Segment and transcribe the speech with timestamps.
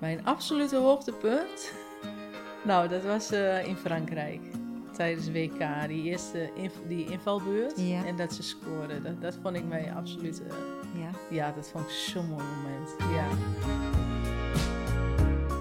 [0.00, 1.72] Mijn absolute hoogtepunt?
[2.64, 4.40] Nou, dat was eh, in Frankrijk.
[4.92, 7.80] Tijdens WK, die eerste inv- die invalbeurt.
[7.80, 8.04] Ja.
[8.04, 9.02] En dat ze scoorden.
[9.02, 10.42] Dat, dat vond ik mijn absolute...
[10.94, 11.10] Ja.
[11.30, 12.90] ja, dat vond ik zo'n mooi moment.
[12.98, 13.26] Ja.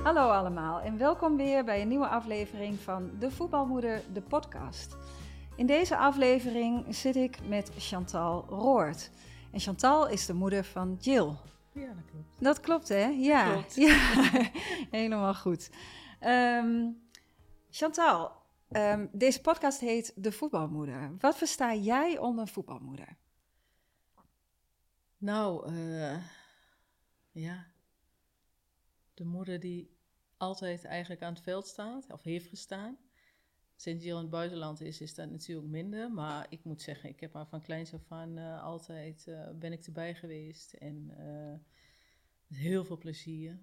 [0.03, 4.97] Hallo allemaal en welkom weer bij een nieuwe aflevering van De Voetbalmoeder, de podcast.
[5.55, 9.09] In deze aflevering zit ik met Chantal Roort.
[9.51, 11.29] En Chantal is de moeder van Jill.
[11.79, 12.39] Ja, dat klopt.
[12.39, 13.05] Dat klopt, hè?
[13.05, 13.75] Ja, Klopt.
[13.75, 14.11] ja.
[14.99, 15.69] helemaal goed.
[16.19, 16.91] Ehm,
[17.69, 18.31] Chantal,
[18.69, 21.15] ehm, deze podcast heet De Voetbalmoeder.
[21.19, 23.17] Wat versta jij onder voetbalmoeder?
[25.17, 26.23] Nou, eh,
[27.31, 27.65] ja.
[29.13, 29.97] De moeder die
[30.37, 32.97] altijd eigenlijk aan het veld staat, of heeft gestaan.
[33.79, 36.11] Sinds Jill in het buitenland is, is dat natuurlijk minder.
[36.11, 39.71] Maar ik moet zeggen, ik heb haar van kleins af aan eh, altijd, eh, ben
[39.71, 40.73] ik erbij geweest.
[40.73, 41.05] En
[42.47, 43.59] met heel veel plezier.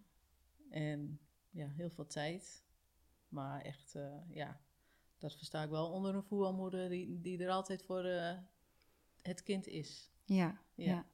[0.70, 1.20] En
[1.50, 2.64] ja, heel veel tijd.
[3.28, 3.94] Maar echt,
[4.28, 4.60] ja,
[5.18, 8.04] dat versta ik wel onder een voetbalmoeder die, die er altijd voor
[9.22, 10.10] het kind is.
[10.24, 10.84] Ja, ja.
[10.84, 11.06] Ja.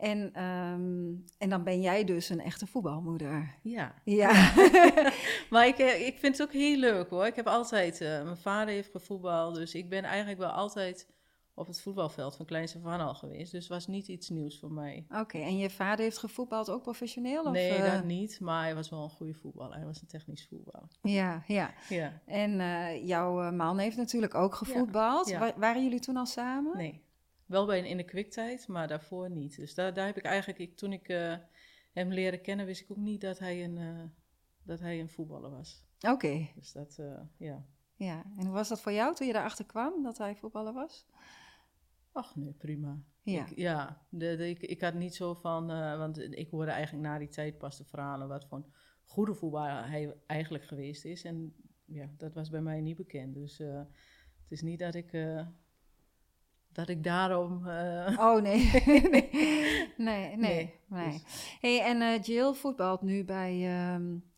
[0.00, 3.54] En, ehm, en dan ben jij dus een echte voetbalmoeder.
[3.62, 4.52] Ja, Ja.
[5.50, 7.26] maar ik, eh, ik vind het ook heel leuk hoor.
[7.26, 11.08] Ik heb altijd, eh, mijn vader heeft gevoetbald, dus ik ben eigenlijk wel altijd
[11.54, 13.52] op het voetbalveld van kleins af aan al geweest.
[13.52, 15.06] Dus het was niet iets nieuws voor mij.
[15.16, 17.42] Oké, en je vader heeft gevoetbald ook professioneel?
[17.44, 17.92] Of, nee, eh?
[17.92, 19.76] dat niet, maar hij was wel een goede voetballer.
[19.76, 20.88] Hij was een technisch voetballer.
[21.02, 21.70] Ja, ja.
[21.88, 25.28] Ja, En eh, jouw eh, man heeft natuurlijk ook gevoetbald.
[25.28, 25.38] ja.
[25.38, 26.76] Wa- waren jullie toen al samen?
[26.76, 27.08] nee.
[27.50, 29.56] Wel bij een in de kwiktijd, maar daarvoor niet.
[29.56, 31.36] Dus daar, daar heb ik eigenlijk, ik, toen ik eh,
[31.92, 34.02] hem leerde kennen, wist ik ook niet dat hij een, eh,
[34.62, 35.84] dat hij een voetballer was.
[36.00, 37.66] Oké, Dus dat, eh, ja.
[37.94, 38.24] ja.
[38.36, 41.06] En hoe was dat voor jou toen je daarachter kwam dat hij voetballer was?
[42.12, 43.02] Ach nee, prima.
[43.22, 43.46] Ja.
[43.46, 45.66] Ik, ja, de, de- ik, ik had niet zo van,
[45.98, 48.72] want ik hoorde eigenlijk na die tijd pas de verhalen wat voor een
[49.04, 51.24] goede voetballer hij eigenlijk geweest is.
[51.24, 53.34] En ja, dat was bij mij niet bekend.
[53.34, 53.88] Dus het
[54.48, 55.12] is niet dat ik,
[56.72, 57.66] dat ik daarom.
[57.66, 58.70] eh, Oh nee.
[58.84, 59.30] nee,
[59.96, 60.74] nee, nee.
[60.88, 63.66] Nee, dus- Hey, en eh, Jill voetbalt nu bij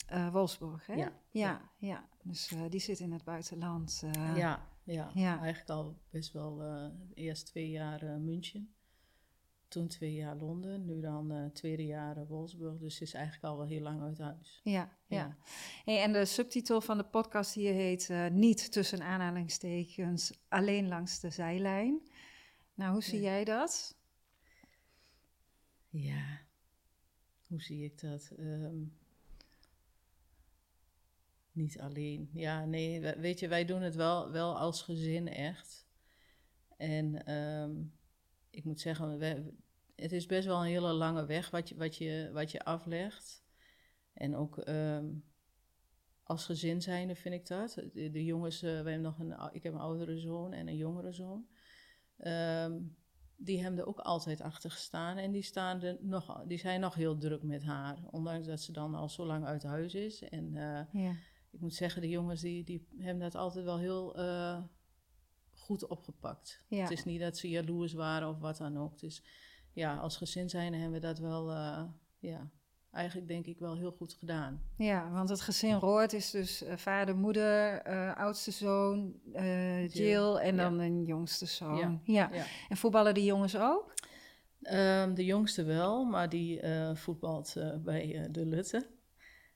[0.06, 0.94] eh, Wolfsburg, hè?
[0.94, 1.12] Ja.
[1.30, 2.04] Ja, ja.
[2.22, 4.02] Dus die zit in het buitenland.
[4.36, 5.38] ja, ja, ja.
[5.40, 6.62] eigenlijk al best wel
[7.14, 8.74] eerst twee jaar München.
[9.68, 12.78] Toen twee jaar Londen, nu dan tweede jaar Wolfsburg.
[12.78, 14.60] Dus ze is eigenlijk al wel heel lang uit huis.
[14.64, 14.72] Ja,
[15.06, 15.16] ja.
[15.16, 15.36] Ja.
[15.84, 21.30] Hey, en de subtitel van de podcast hier heet Niet tussen aanhalingstekens, alleen langs de
[21.30, 22.00] zijlijn.
[22.74, 23.30] Nou, hoe zie Ja.
[23.30, 23.96] jij dat?
[25.88, 26.40] Ja,
[27.46, 28.30] hoe zie ik dat?
[28.38, 28.84] Ehm,
[31.52, 32.30] niet alleen.
[32.32, 35.86] Ja, nee, we- weet je, wij doen het wel, wel als gezin echt.
[36.76, 37.82] En ehm,
[38.50, 39.52] ik moet zeggen, we,
[39.96, 43.44] het is best wel een hele lange weg wat je, wat je, wat je aflegt.
[44.12, 45.14] En ook ehm,
[46.22, 47.74] als gezin zijnde vind ik dat.
[47.92, 50.76] De, de jongens, eh, we hebben nog een, ik heb een oudere zoon en een
[50.76, 51.46] jongere zoon.
[52.22, 52.80] Ehm,
[53.36, 55.16] die hebben er ook altijd achter gestaan.
[55.16, 57.98] En die, staan er nog, die zijn nog heel druk met haar.
[58.10, 60.22] Ondanks dat ze dan al zo lang uit huis is.
[60.22, 61.14] En eh, Ja.
[61.50, 64.62] ik moet zeggen, de jongens die, die hebben dat altijd wel heel eh,
[65.50, 66.64] goed opgepakt.
[66.68, 66.80] Ja.
[66.82, 68.98] Het is niet dat ze jaloers waren of wat dan ook.
[68.98, 69.22] Dus
[69.72, 71.84] ja, als gezin zijn hebben we dat wel, eh,
[72.18, 72.50] ja,
[72.92, 74.62] eigenlijk denk ik wel heel goed gedaan.
[74.76, 80.06] ja, want het gezin Roord is dus eh, vader, moeder, eh, oudste zoon, eh, Jill,
[80.08, 80.62] Jill, en ja.
[80.62, 81.76] dan een jongste zoon.
[81.76, 81.98] Ja.
[82.04, 82.44] Ja, ja.
[82.68, 83.94] En voetballen die jongens ook?
[84.62, 86.60] Ehm, de jongste wel, maar die
[86.94, 87.54] voetbalt
[87.84, 88.86] bij de Lutte.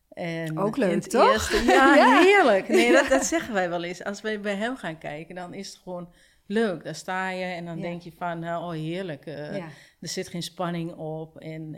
[0.09, 1.33] En Ook leuk, toch?
[1.33, 2.69] eerste- ja, heerlijk.
[2.69, 4.05] Nee, dat, dat zeggen wij wel eens.
[4.05, 6.13] Als wij bij hem gaan kijken, dan is het gewoon
[6.47, 6.85] leuk.
[6.85, 9.27] Daar sta je en dan denk je van, nou, oh heerlijk.
[9.27, 11.39] Er zit geen spanning op.
[11.39, 11.77] En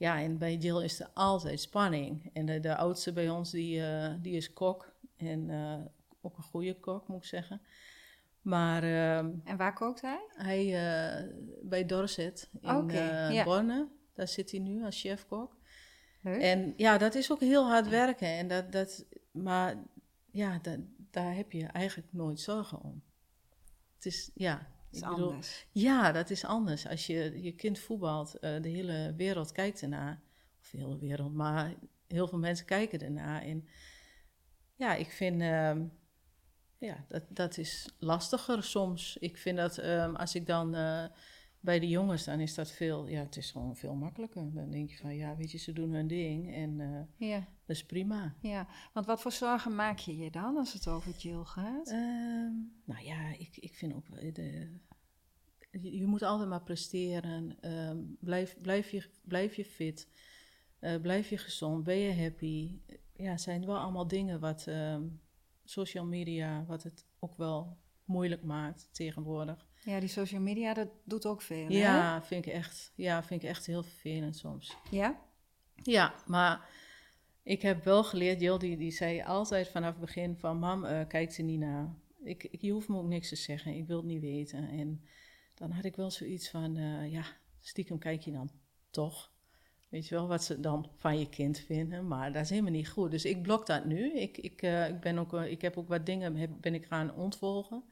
[0.00, 2.30] ja, en bij Jill is er altijd spanning.
[2.32, 4.92] En de, de oudste bij ons, die, eh, die is kok.
[5.16, 5.80] En eh,
[6.20, 7.60] ook een goede kok, moet ik zeggen.
[8.42, 10.20] Maar ehm, En waar kookt hij?
[10.28, 11.28] hij eh,
[11.62, 12.68] bij Dorset in.
[13.44, 15.56] Borne, daar zit hij nu als chefkok.
[16.22, 18.28] En ja, dat is ook heel hard werken.
[18.28, 19.76] En dat, dat, maar
[20.30, 20.76] ja, da-
[21.10, 23.02] daar heb je eigenlijk nooit zorgen om.
[23.94, 25.66] Het is, ja, Dat is ik bedoel, anders.
[25.70, 26.86] ja, dat is anders.
[26.86, 30.20] Als je je kind voetbalt, eh, de hele wereld kijkt ernaar.
[30.60, 31.74] Of de hele wereld, maar
[32.06, 33.42] heel veel mensen kijken ernaar.
[33.42, 33.68] En
[34.74, 35.84] ja, ik vind, ehm,
[36.78, 39.16] ja, dat, dat is lastiger soms.
[39.16, 41.04] Ik vind dat ehm, als ik dan eh,
[41.60, 44.52] bij de jongens, dan is dat veel, ja, het is gewoon veel makkelijker.
[44.54, 47.76] Dan denk je van, ja, weet je, ze doen hun ding en eh, Ja, dat
[47.76, 48.34] is prima.
[48.40, 48.68] ja.
[48.92, 51.88] Want wat voor zorgen maak je je dan als het over Jill gaat?
[51.88, 52.52] Ehm,
[52.84, 54.08] nou ja, ik, ik vind ook.
[54.08, 54.76] eh, De,
[55.70, 57.56] je, je moet altijd maar presteren.
[57.60, 60.08] Ehm, blijf, blijf, je, blijf je fit.
[60.78, 61.84] Eh, blijf je gezond?
[61.84, 62.78] Ben je happy?
[63.16, 65.02] Ja, het zijn wel allemaal dingen wat ehm,
[65.64, 69.68] social media, wat het ook wel moeilijk maakt tegenwoordig.
[69.84, 71.66] Ja, die social media, dat doet ook veel.
[71.66, 71.72] hè?
[71.72, 74.76] Ja, vind ik echt, ja, vind ik echt heel vervelend soms.
[74.90, 75.20] Ja?
[75.82, 76.68] Ja, maar
[77.42, 80.58] ik heb wel geleerd, Jill die, die zei altijd vanaf het begin van...
[80.58, 81.94] Mam, eh kijk er niet naar.
[82.24, 84.68] Ik, ik, je hoeft me ook niks te zeggen, ik wil het niet weten.
[84.68, 85.04] En
[85.54, 87.24] dan had ik wel zoiets van, eh, ja,
[87.60, 88.50] stiekem kijk je dan
[88.90, 89.32] toch.
[89.88, 92.88] Weet je wel, wat ze dan van je kind vinden, maar dat is helemaal niet
[92.88, 93.10] goed.
[93.10, 94.12] Dus ik blok dat nu.
[94.12, 97.14] Ik, ik, eh, ik, ben ook, ik heb ook wat dingen heb, ben ik gaan
[97.14, 97.84] ontvolgen.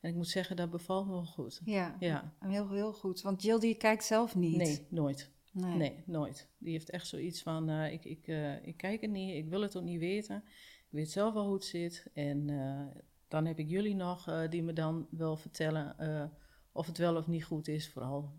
[0.00, 1.60] En ik moet zeggen, dat bevalt me wel goed.
[1.64, 3.20] Ja, Ja, heel, heel goed.
[3.20, 4.56] Want Jill die kijkt zelf niet.
[4.56, 5.30] nee, nooit.
[5.52, 5.76] Nee.
[5.76, 6.48] Nee, nooit.
[6.58, 9.60] Die heeft echt zoiets van, eh, ik, ik, eh, ik kijk het niet, ik wil
[9.60, 10.42] het ook niet weten.
[10.78, 12.10] Ik weet zelf wel hoe het zit.
[12.14, 15.96] En eh, dan heb ik jullie nog, die me dan wel vertellen
[16.72, 17.90] of het wel of niet goed is.
[17.90, 18.34] Vooral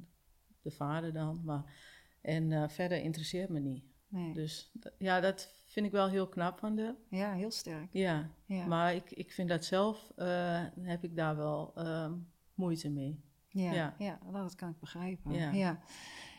[0.62, 1.41] de vader dan.
[1.44, 1.73] Maar,
[2.21, 3.83] en verder interesseert me niet.
[4.07, 4.33] Nee.
[4.33, 6.94] Dus ja, dat vind ik wel heel knap van de.
[7.10, 7.88] Ja, heel sterk.
[7.92, 8.66] Ja, Ja.
[8.66, 12.12] maar ik, ik vind dat zelf, eh, heb ik daar wel ehm,
[12.54, 13.24] moeite mee.
[13.48, 13.95] Ja, ja.
[13.98, 14.19] Ja.
[14.31, 15.33] dat kan ik begrijpen.
[15.33, 15.51] Ja.
[15.51, 15.80] Ja.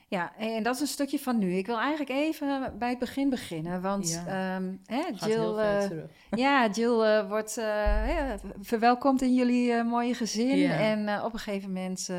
[0.08, 0.36] ja.
[0.36, 1.52] en dat is een stukje van nu.
[1.54, 3.82] Ik wil eigenlijk even bij het begin beginnen.
[3.82, 4.26] Want Ja.
[4.56, 6.10] ehm, hè, Jill, terug.
[6.44, 10.70] ja, Jill eh, wordt hè, verwelkomd in jullie mooie gezin.
[10.70, 12.10] En op een gegeven moment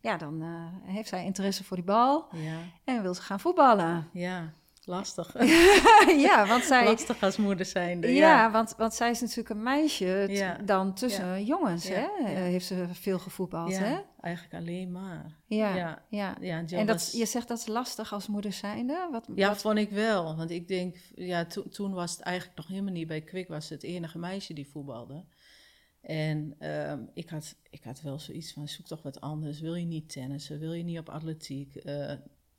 [0.00, 0.42] ja, dan,
[0.84, 2.26] heeft zij interesse voor die bal.
[2.32, 4.08] Ja, En wil ze gaan voetballen.
[4.12, 4.52] ja,
[4.86, 5.34] lastig.
[6.28, 6.84] ja, want zij...
[6.84, 8.50] Lastig als moeder zijnde, Ja, ja.
[8.50, 10.58] want, want zij is natuurlijk een meisje Ja.
[10.64, 11.94] dan tussen jongens, hè?
[12.18, 13.96] Eh, heeft ze veel gevoetbald, hè?
[14.20, 15.36] eigenlijk alleen maar.
[15.46, 16.02] Ja, Ja.
[16.40, 16.64] ja.
[16.68, 19.08] En dat, was- je zegt dat is lastig als moeder zijnde?
[19.10, 20.36] Wat, ja, wat- vond ik wel.
[20.36, 23.68] Want ik denk, ja, to- toen was het eigenlijk nog helemaal niet bij Kwik, was
[23.68, 25.24] het enige meisje die voetbalde.
[26.00, 29.60] En ehm, ik, had, ik had wel zoiets van, zoek toch wat anders.
[29.60, 30.58] Wil je niet tennissen?
[30.58, 31.74] Wil je niet op atletiek?
[31.74, 32.12] Eh,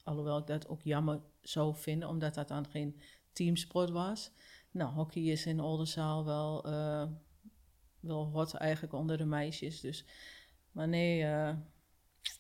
[0.06, 3.00] alhoewel ik dat ook jammer zou vinden, omdat dat dan geen
[3.32, 4.32] teamsport was.
[4.72, 7.08] Nou, hockey is in Oldenzaal wel, eh,
[8.00, 9.82] wel hot eigenlijk onder de meisjes.
[9.82, 10.06] Dus,
[10.72, 11.56] maar nee, eh,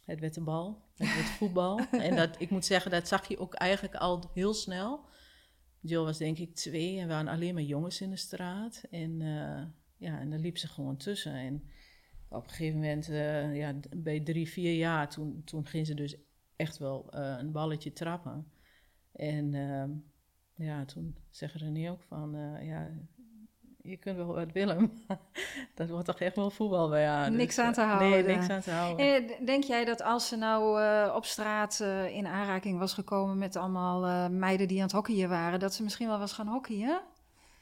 [0.05, 0.83] het werd de bal.
[0.95, 1.79] Het werd voetbal.
[2.07, 5.05] en dat, ik moet zeggen, dat zag je ook eigenlijk al heel snel.
[5.79, 8.83] Jill was denk ik twee en we waren alleen maar jongens in de straat.
[8.91, 9.63] En eh,
[9.97, 11.33] ja, en daar liep ze gewoon tussen.
[11.33, 11.63] En
[12.29, 13.05] op een gegeven moment,
[13.55, 16.15] ja, bij drie, vier jaar, toen, toen ging ze dus
[16.55, 18.51] echt wel eh, een balletje trappen.
[19.11, 19.89] En ehm,
[20.67, 22.89] ja, toen zeggen René ook van, eh, ja,
[23.81, 25.19] je kunt wel wat willen, maar
[25.75, 27.31] dat wordt toch echt wel voetbal bij haar.
[27.31, 28.09] Niks Dus, aan te eh, houden.
[28.09, 29.29] Nee, niks aan te houden.
[29.29, 33.37] Eh, denk jij dat als ze nou eh, op straat eh, in aanraking was gekomen
[33.37, 36.47] met allemaal eh, meiden die aan het hockeyen waren, dat ze misschien wel was gaan
[36.47, 37.01] hockeyen?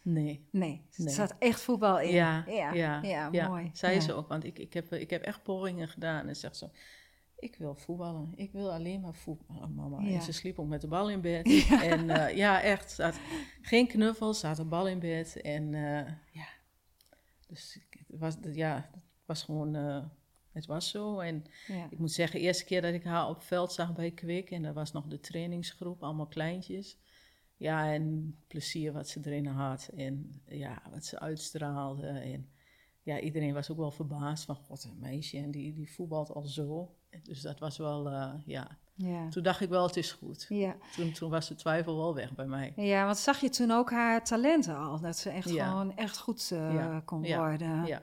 [0.02, 0.48] Nee.
[0.52, 1.14] Nee, er Nee.
[1.14, 2.14] staat echt voetbal in.
[2.14, 3.70] Ja, ja, ja, ja, ja, mooi.
[3.74, 4.00] Zei ja.
[4.00, 6.28] ze ook, want ik, ik, heb, ik heb echt pogingen gedaan.
[6.28, 6.70] En zegt ze,
[7.44, 8.32] ik wil voetballen.
[8.36, 10.02] Ik wil alleen maar voetballen, mama.
[10.02, 10.16] Ja.
[10.16, 11.48] En ze sliep ook met de bal in bed.
[11.92, 13.00] En eh, ja, echt.
[13.62, 15.42] Geen knuffels, ze had een bal in bed.
[15.42, 16.48] En eh, ja,
[17.48, 20.06] dus het was, ja, het was gewoon, eh,
[20.52, 21.20] het was zo.
[21.20, 21.88] En Ja.
[21.90, 24.62] ik moet zeggen, de eerste keer dat ik haar op veld zag bij Kwik, en
[24.62, 26.98] dat was nog de trainingsgroep, allemaal kleintjes.
[27.58, 32.08] Ja, en plezier wat ze erin had en ja, wat ze uitstraalde.
[32.08, 32.50] En
[33.02, 36.42] ja, iedereen was ook wel verbaasd van, god, een meisje en die, die voetbalt al
[36.44, 36.96] zo.
[37.24, 39.30] Dus dat was wel, eh, ja, Ja.
[39.30, 40.46] toen dacht ik wel, het is goed.
[40.50, 40.76] Ja.
[40.96, 42.74] Toen, toen was de twijfel wel weg bij mij.
[42.76, 45.00] ja, want zag je toen ook haar talenten al?
[45.00, 45.70] Dat ze echt Ja.
[45.70, 47.00] gewoon echt goed eh, Ja.
[47.06, 47.38] kon Ja.
[47.38, 47.86] worden.
[47.86, 48.02] Ja,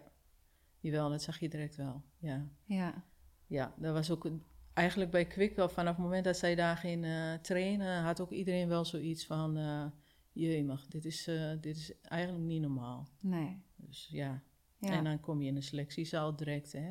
[0.81, 2.47] jawel, dat zag je direct wel, ja.
[2.64, 3.05] ja.
[3.47, 4.43] Ja, dat was ook een-
[4.75, 8.69] eigenlijk bij Kwik vanaf het moment dat zij daar ging eh, trainen, had ook iedereen
[8.69, 9.85] wel zoiets van, eh
[10.33, 11.25] jemig, dit is,
[11.61, 13.09] dit is eigenlijk niet normaal.
[13.21, 13.62] Nee.
[13.76, 14.43] Dus ja.
[14.79, 14.88] Ja.
[14.90, 16.90] en dan kom je in de selectiezaal direct, hè.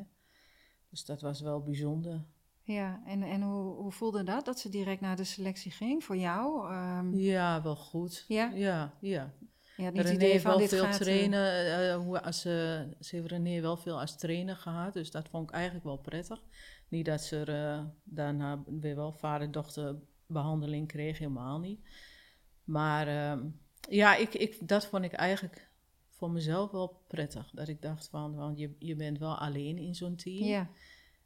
[0.90, 2.24] Dus dat was wel bijzonder.
[2.62, 6.16] Ja, en, en hoe, hoe voelde dat, dat ze direct naar de selectie ging voor
[6.16, 6.70] jou?
[6.72, 8.24] Ehm, Ja, wel goed.
[8.28, 8.50] Ja?
[8.54, 9.32] Ja, ja.
[9.76, 10.92] niet René heeft van wel dit veel gaat...
[10.94, 11.78] eh, trainen.
[11.90, 15.48] eh, hoe, als, ze ze heeft René wel veel als trainer gehad, dus dat vond
[15.48, 16.42] ik eigenlijk wel prettig.
[16.88, 21.80] Niet dat ze eh, daarna weer wel vader-dochter behandeling kreeg, helemaal niet.
[22.64, 23.46] Maar ehm,
[23.88, 25.69] ja, ik, ik, dat vond ik eigenlijk
[26.20, 27.50] voor mezelf wel prettig.
[27.52, 30.44] Dat ik dacht van, want je, je bent wel alleen in zo'n team.
[30.44, 30.70] ja,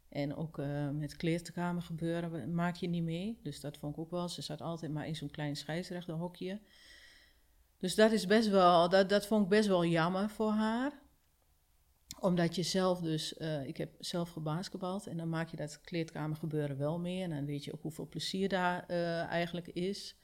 [0.09, 3.39] En ook eh, met kleedkamer gebeuren maak je niet mee.
[3.43, 4.29] Dus dat vond ik ook wel.
[4.29, 6.59] Ze zat altijd maar in zo'n klein scheidsrechterhokje.
[7.79, 11.03] Dus dat is best wel, dat, dat vond ik best wel jammer voor haar.
[12.19, 16.37] Omdat je zelf dus, eh, ik heb zelf gebasketbald en dan maak je dat kleedkamer
[16.37, 17.21] gebeuren wel mee.
[17.21, 20.15] En dan weet je ook hoeveel plezier daar eh, eigenlijk is.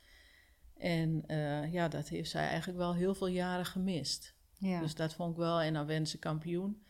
[0.77, 1.23] En
[1.71, 4.39] ja, dat heeft zij eigenlijk wel heel veel jaren gemist.
[4.61, 4.79] Ja.
[4.79, 5.61] Dus dat vond ik wel.
[5.61, 6.81] En dan werden ze kampioen.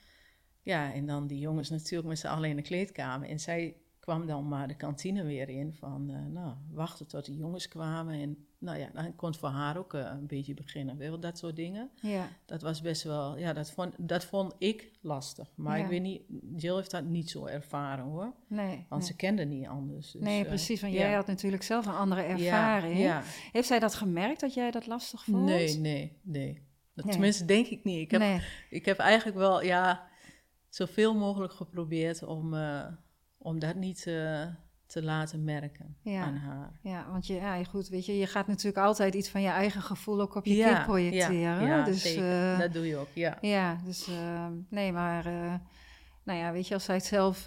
[0.61, 3.29] Ja, en dan die jongens natuurlijk met z'n allen in de kleedkamer.
[3.29, 7.35] En zij kwam dan maar de kantine weer in van, eh, nou, wachten tot de
[7.35, 8.13] jongens kwamen.
[8.21, 11.19] En nou ja, dan kon het voor haar ook eh, een beetje beginnen, weet je
[11.19, 11.89] dat soort dingen.
[12.01, 12.27] Ja.
[12.45, 15.51] Dat was best wel, ja, dat vond, dat vond ik lastig.
[15.55, 15.83] Maar Ja.
[15.83, 16.21] ik weet niet,
[16.55, 18.33] Jill heeft dat niet zo ervaren hoor.
[18.47, 18.85] Nee.
[18.89, 19.11] Want nee.
[19.11, 20.11] ze kende niet anders.
[20.11, 20.81] Dus, nee, eh, precies.
[20.81, 22.99] Want jij had natuurlijk zelf een andere ervaring.
[22.99, 25.45] Ja, Heeft zij dat gemerkt dat jij dat lastig vond?
[25.45, 26.61] Nee, nee, nee.
[27.03, 27.11] Nee.
[27.13, 27.99] Tenminste, denk ik niet.
[27.99, 28.41] Ik heb, nee.
[28.69, 30.07] ik heb eigenlijk wel, ja,
[30.69, 32.85] zoveel mogelijk geprobeerd om, eh,
[33.37, 34.45] om dat niet eh,
[34.85, 36.21] te laten merken Ja.
[36.21, 36.79] aan haar.
[36.83, 39.81] Ja, want je, ja, goed, weet je, je gaat natuurlijk altijd iets van je eigen
[39.81, 41.39] gevoel ook op je Ja, kind projecteren.
[41.39, 42.51] Ja, ja, dus, zeker.
[42.53, 43.37] eh, dat doe je ook, ja.
[43.41, 45.23] Ja, dus eh, nee, maar
[46.23, 47.45] nou ja, weet je, als zij het zelf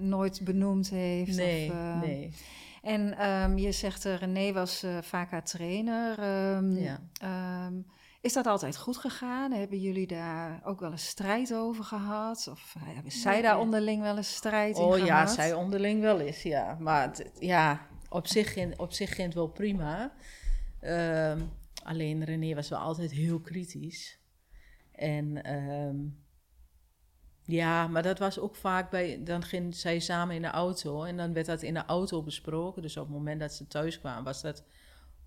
[0.00, 1.36] nooit benoemd heeft.
[1.36, 2.34] Nee, of, eh, nee.
[2.82, 6.18] En ehm, je zegt, René was vaak haar trainer.
[6.18, 7.00] ehm, Ja.
[7.20, 7.74] ehm,
[8.20, 9.52] is dat altijd goed gegaan?
[9.52, 12.48] Hebben jullie daar ook wel eens strijd over gehad?
[12.50, 15.06] Of eh, hebben zij daar onderling wel eens strijd in Oh gehad?
[15.06, 16.76] ja, zij onderling wel eens, ja.
[16.80, 20.12] Maar het- ja, op zich, ging, op zich ging het wel prima.
[20.80, 21.40] Ehm,
[21.82, 24.18] alleen René was wel altijd heel kritisch.
[24.92, 25.96] En ehm,
[27.44, 29.20] ja, maar dat was ook vaak bij...
[29.24, 32.82] Dan ging zij samen in de auto en dan werd dat in de auto besproken.
[32.82, 34.64] Dus op het moment dat ze thuis kwamen was dat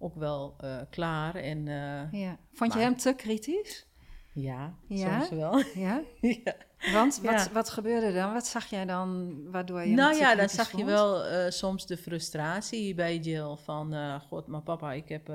[0.03, 1.35] ook wel eh, klaar.
[1.35, 2.37] En eh, Ja.
[2.53, 3.87] Vond je Maar- hem te kritisch?
[4.33, 5.19] ja, Ja?
[5.19, 5.57] soms wel.
[5.75, 6.01] Ja?
[6.43, 6.53] ja.
[6.93, 8.33] Want wat, wat gebeurde dan?
[8.33, 11.85] Wat zag jij dan waardoor je hem Nou ja, dan zag je wel eh, soms
[11.85, 13.93] de frustratie bij Jill van...
[13.93, 15.29] eh, God, maar papa, ik heb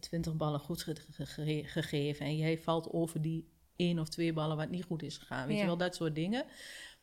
[0.00, 2.26] twintig ballen goed ge- ge- ge- gegeven...
[2.26, 5.46] en jij valt over die één of twee ballen wat niet goed is gegaan.
[5.46, 5.60] Weet Ja.
[5.62, 6.44] je wel, dat soort dingen.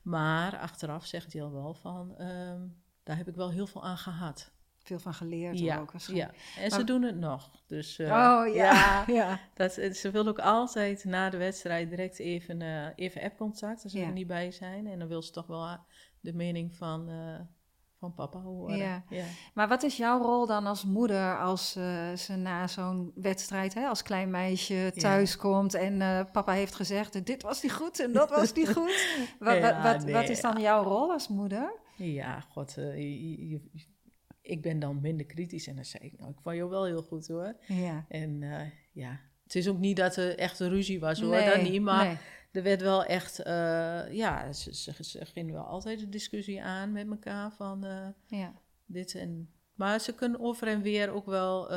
[0.01, 2.17] Maar achteraf zegt Jill wel van...
[2.17, 2.61] ehm,
[3.03, 4.51] daar heb ik wel heel veel aan gehad.
[4.83, 6.31] Veel van geleerd Ja, ook ja.
[6.57, 7.51] En ze doen het nog.
[7.67, 9.39] Dus, eh, Oh ja, ja.
[9.55, 13.91] Dat, eh, ze wil ook altijd na de wedstrijd direct even, eh even appcontact als
[13.91, 14.05] ze Ja.
[14.05, 14.87] er niet bij zijn.
[14.87, 15.77] En dan wil ze toch wel
[16.19, 17.09] de mening van,
[17.99, 18.77] van papa horen.
[18.77, 19.03] Ja.
[19.09, 19.23] ja.
[19.53, 21.71] Maar wat is jouw rol dan als moeder als
[22.15, 25.97] ze na zo'n wedstrijd, hè, als klein meisje, thuis komt en
[26.31, 29.05] papa heeft gezegd, dit was niet goed en dat was niet goed.
[29.39, 31.73] Wat, wat, wat, nee, wat is dan jouw rol als moeder?
[31.95, 33.61] Ja, god, je-
[34.41, 35.67] ik ben dan minder kritisch.
[35.67, 37.55] En dan zei ik, nou, ik vond jou wel heel goed hoor.
[37.67, 38.05] Ja.
[38.09, 41.49] En eh, ja, het is ook niet dat er echt een ruzie was hoor, Nee,
[41.49, 41.81] dat niet.
[41.81, 42.17] Maar nee.
[42.51, 46.91] er werd wel echt, eh, ja, ze, ze, ze gingen wel altijd de discussie aan
[46.91, 47.85] met elkaar van...
[47.85, 48.53] eh, Ja.
[48.85, 49.49] dit en...
[49.75, 51.73] Maar ze kunnen over en weer ook wel...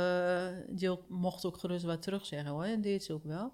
[0.76, 2.64] Jill mocht ook gerust wat terugzeggen hoor.
[2.64, 3.52] En deed ze ook wel.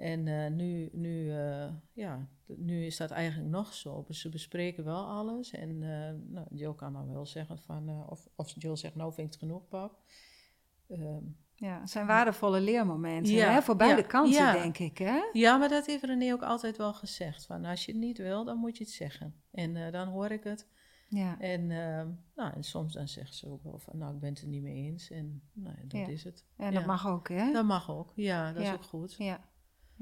[0.00, 4.04] En eh, nu, nu, eh, ja, nu is dat eigenlijk nog zo.
[4.08, 5.50] Ze bespreken wel alles.
[5.50, 8.06] En eh nou, Jill kan dan wel zeggen van...
[8.08, 9.98] of, of Jill zegt, nou vind ik het genoeg, pap.
[10.88, 13.62] Ehm, ja, het zijn waardevolle leermomenten Ja, hè?
[13.62, 14.52] voor beide ja, kanten, ja.
[14.52, 14.98] denk ik.
[14.98, 15.20] Hè?
[15.32, 17.46] ja, maar dat heeft René ook altijd wel gezegd.
[17.46, 19.34] Van als je het niet wil, dan moet je het zeggen.
[19.50, 20.66] En dan hoor ik het.
[21.08, 21.40] Ja.
[21.40, 24.42] En, ehm, nou, en soms dan zegt ze ook wel van, nou, ik ben het
[24.42, 25.10] er niet mee eens.
[25.10, 26.06] En nou, dat Ja.
[26.06, 26.44] is het.
[26.56, 26.78] En Ja.
[26.78, 27.52] dat mag ook, hè?
[27.52, 29.14] Dat mag ook, ja, dat is ook goed.
[29.18, 29.48] Ja.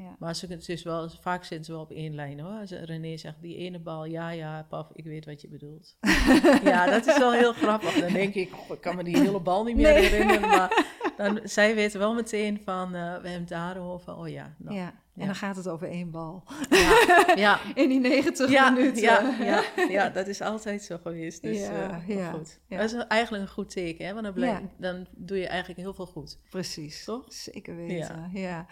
[0.02, 0.16] Ja.
[0.18, 2.60] Maar ze, het is wel, vaak zitten ze wel op één lijn hoor.
[2.60, 5.96] Als René zegt, die ene bal, ja, ja, pap, ik weet wat je bedoelt.
[6.64, 8.00] ja, dat is wel heel grappig.
[8.00, 10.08] Dan denk ik, ik kan me die hele bal niet meer Nee.
[10.08, 10.48] herinneren.
[10.48, 10.86] Maar
[11.18, 14.16] dan, zij weet wel meteen van, eh, we hebben daarover.
[14.16, 14.94] Oh ja, nou, ja.
[15.16, 16.44] En dan gaat het over één bal.
[16.70, 17.02] ja,
[17.36, 19.02] ja, In die 90 ja, minuten.
[19.02, 21.42] ja, ja, ja, dat is altijd zo geweest.
[21.42, 21.58] Dus
[22.06, 22.60] ja, goed.
[22.68, 24.12] Dat is eigenlijk een goed teken, hè?
[24.12, 26.38] Want dan, blijf- dan doe je eigenlijk heel veel goed.
[26.50, 27.04] Precies.
[27.04, 27.24] Toch?
[27.28, 28.66] Zeker weten, ja.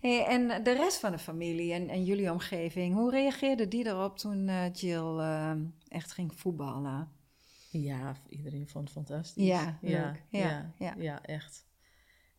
[0.00, 4.18] Hey, en de rest van de familie en, en jullie omgeving, hoe reageerde die erop
[4.18, 5.18] toen eh, Jill
[5.88, 7.08] echt ging voetballen?
[7.70, 9.44] Ja, iedereen vond het fantastisch.
[9.46, 10.22] Ja, ja, leuk.
[10.28, 10.94] Ja, ja, ja.
[10.98, 11.64] ja, echt.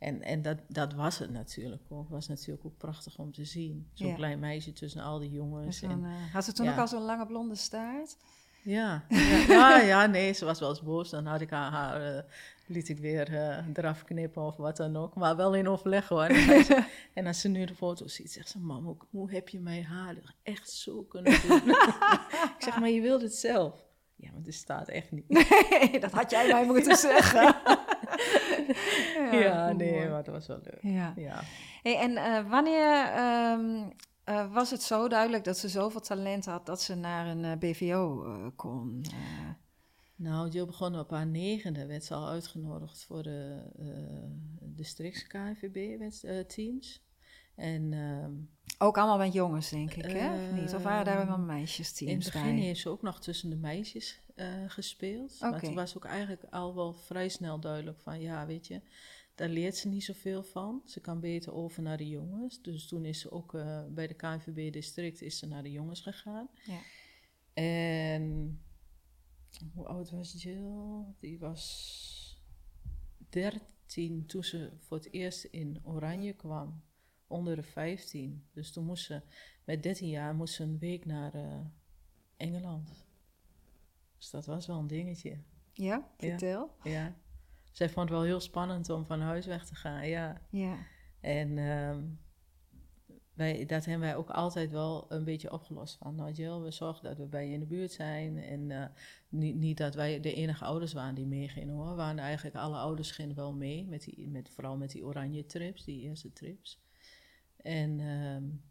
[0.03, 2.10] En, en dat, dat was het natuurlijk ook.
[2.10, 3.88] was natuurlijk ook prachtig om te zien.
[3.93, 4.13] Zo'n Ja.
[4.15, 5.81] klein meisje tussen al die jongens.
[5.81, 6.72] En, eh, had ze toen ja.
[6.72, 8.17] ook al zo'n lange blonde staart?
[8.63, 9.03] ja,
[9.48, 11.10] ja, ja, nee, ze was wel eens boos.
[11.10, 12.24] Dan had ik haar, haar eh,
[12.65, 15.15] liet ik weer eh, eraf knippen of wat dan ook.
[15.15, 16.24] Maar wel in overleg hoor.
[16.24, 19.31] En, zei ze- en als ze nu de foto ziet, zegt ze: Mam, hoe, hoe
[19.31, 21.69] heb je mijn haar echt zo kunnen doen?
[22.55, 23.86] ik zeg: Maar je wilde het zelf.
[24.15, 25.29] Ja, maar dit staat echt niet.
[25.29, 27.55] Nee, dat had jij mij moeten zeggen.
[29.32, 30.10] Ja, nee, mooi.
[30.10, 30.79] maar dat was wel leuk.
[30.82, 31.13] Ja.
[31.15, 31.41] Ja.
[31.82, 33.89] Hey, en eh, wanneer ehm,
[34.24, 37.58] eh, was het zo duidelijk dat ze zoveel talent had dat ze naar een eh,
[37.58, 39.05] BVO kon?
[40.15, 43.63] Nou, Jill begon op haar negende, werd ze al uitgenodigd voor de
[44.62, 47.03] districts KNVB-teams.
[47.55, 48.33] En ehm,
[48.77, 50.33] ook allemaal met jongens, denk ik, hè?
[50.33, 50.74] Of niet?
[50.74, 51.38] Of waren daar Ehm, wel
[52.10, 52.63] in het begin bij?
[52.63, 55.38] heeft ze ook nog tussen de meisjes eh, gespeeld.
[55.39, 55.60] Maar Oké.
[55.65, 58.81] toen was ook eigenlijk al wel vrij snel duidelijk van, ja, weet je,
[59.36, 60.81] daar leert ze niet zoveel van.
[60.86, 62.62] Ze kan beter over naar de jongens.
[62.62, 66.50] Dus toen is ze ook eh, bij de KNVB-district is ze naar de jongens gegaan.
[66.63, 66.79] Ja.
[67.53, 68.60] En
[69.74, 71.03] hoe oud was Jill?
[71.19, 72.41] Die was
[73.29, 76.81] 13 toen ze voor het eerst in Oranje kwam.
[77.34, 78.48] Onder de 15.
[78.52, 79.22] Dus toen moest ze,
[79.63, 81.60] met 13 jaar, moest ze een week naar uh,
[82.38, 83.06] Engeland.
[84.18, 85.38] Dus dat was wel een dingetje.
[85.74, 86.75] Ja, vertel.
[86.84, 86.92] Ja.
[86.92, 87.16] ja.
[87.72, 90.42] Zij vond het wel heel spannend om van huis weg te gaan, ja.
[90.50, 90.78] Ja.
[91.20, 92.20] En um,
[93.34, 95.98] wij, dat hebben wij ook altijd wel een beetje opgelost.
[95.98, 98.38] Van, nou Jill, we zorgen dat we bij je in de buurt zijn.
[98.38, 98.86] En uh,
[99.30, 101.90] niet, niet dat wij de enige ouders waren die meegingen hoor.
[101.90, 103.86] We waren eigenlijk alle ouders gingen wel mee.
[103.86, 106.82] Met die, met, vooral met die oranje trips, die eerste trips.
[107.63, 108.63] En um,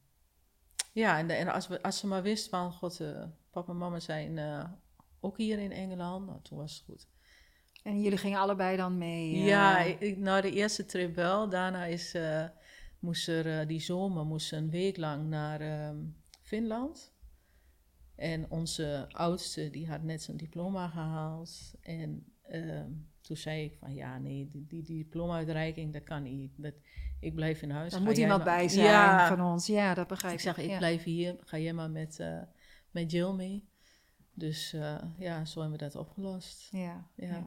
[0.93, 4.01] ja, en, en, als, we, als ze maar wist van, god, uh, papa en mama
[4.01, 4.65] zijn uh,
[5.21, 6.27] ook hier in Engeland.
[6.27, 7.09] Nou, toen was het goed.
[7.83, 9.39] En jullie gingen allebei dan mee?
[9.39, 11.49] Ja, ik, nou de eerste trip wel.
[11.49, 12.17] Daarna is
[12.99, 15.99] moest er die zomer moest ze een week lang naar uh,
[16.41, 17.13] Finland.
[18.15, 21.75] En onze oudste, die had net zijn diploma gehaald.
[21.81, 22.85] En uh,
[23.21, 26.53] toen zei ik van, ja, nee, die, die, die diploma-uitreiking, dat kan niet.
[26.57, 26.75] Dat,
[27.23, 27.93] ik blijf in huis.
[27.93, 29.67] Er moet iemand bij zijn ja, van ons.
[29.67, 30.39] Ja, dat begrijp ik.
[30.39, 30.79] Ik zeg, ik ja.
[30.79, 31.37] blijf hier.
[31.41, 32.43] Ga jij maar met, uh,
[32.91, 33.69] met Jill mee.
[34.35, 36.69] Dus uh, ja, zo hebben we dat opgelost.
[36.71, 37.47] Ja, ja.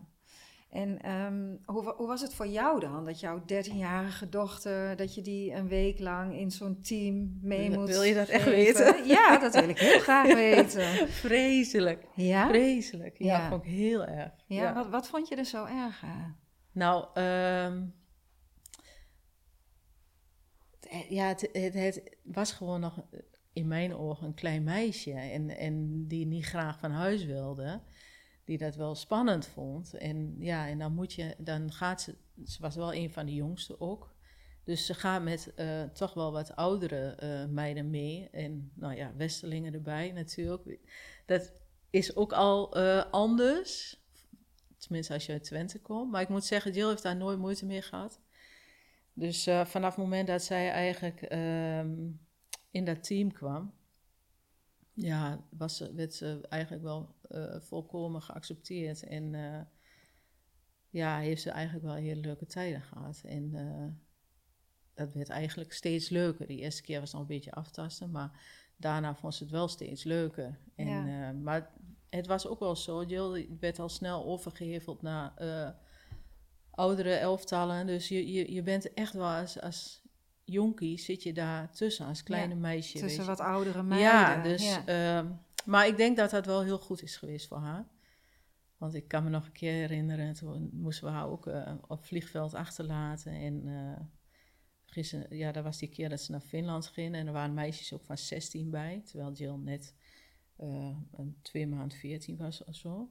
[0.69, 5.21] En um, hoe, hoe, was het voor jou dan, dat jouw 13-jarige dochter, dat je
[5.21, 9.05] die een week lang in zo'n team mee moet Wil je dat echt weten?
[9.07, 11.07] Ja, dat wil ik heel graag weten.
[11.07, 12.05] Vreselijk.
[12.15, 12.47] Ja?
[12.47, 13.15] Vreselijk.
[13.17, 14.31] Ja, vond ik heel erg.
[14.45, 14.73] Ja, ja.
[14.73, 16.37] Wat, wat vond je er zo erg aan?
[16.71, 17.93] Nou, um,
[21.09, 23.03] ja, het, het, was gewoon nog
[23.53, 27.81] in mijn ogen een klein meisje en, en die niet graag van huis wilde
[28.45, 29.93] die dat wel spannend vond.
[29.93, 33.33] En ja, en dan moet je, dan gaat ze, ze was wel een van de
[33.33, 34.13] jongste ook.
[34.63, 38.29] Dus ze gaat met uh, toch wel wat oudere uh, meiden mee.
[38.31, 40.79] En nou ja, Westerlingen erbij natuurlijk.
[41.25, 41.53] Dat
[41.89, 42.75] is ook al
[43.11, 43.99] anders.
[44.77, 46.11] Tenminste, als je uit Twente komt.
[46.11, 48.19] Maar ik moet zeggen, Jill heeft daar nooit moeite mee gehad.
[49.17, 52.19] Dus vanaf het moment dat zij eigenlijk um,
[52.71, 53.73] in dat team kwam,
[54.93, 59.03] ja, was, werd ze eigenlijk wel uh, volkomen geaccepteerd.
[59.03, 59.61] En uh,
[60.89, 63.21] ja, heeft ze eigenlijk wel hele leuke tijden gehad.
[63.25, 63.51] En
[64.93, 66.47] dat werd eigenlijk steeds leuker.
[66.47, 68.41] De eerste keer was nog een beetje aftasten, maar
[68.77, 70.59] daarna vond ze het wel steeds leuker.
[70.75, 71.31] En, ja.
[71.31, 71.73] maar
[72.09, 75.33] het was ook wel zo, Jill werd al snel overgeheveld naar
[76.75, 77.87] oudere elftallen.
[77.87, 80.01] Dus je, je, je bent echt wel als, als
[80.43, 82.99] jonkie zit je daar tussen als kleine ja, meisje.
[82.99, 84.11] Tussen wat oudere meiden.
[84.11, 85.23] Ja, dus, ja.
[85.23, 85.29] Uh,
[85.65, 87.87] maar ik denk dat dat wel heel goed is geweest voor haar.
[88.77, 92.05] Want ik kan me nog een keer herinneren, toen moesten we haar ook uh, op
[92.05, 93.31] vliegveld achterlaten.
[93.31, 93.99] En uh,
[94.85, 97.15] gisteren, ja, dat was die keer dat ze naar Finland ging.
[97.15, 99.95] En er waren meisjes ook van 16 bij, terwijl Jill net
[100.59, 103.09] uh, een twee maanden 14 was of zo.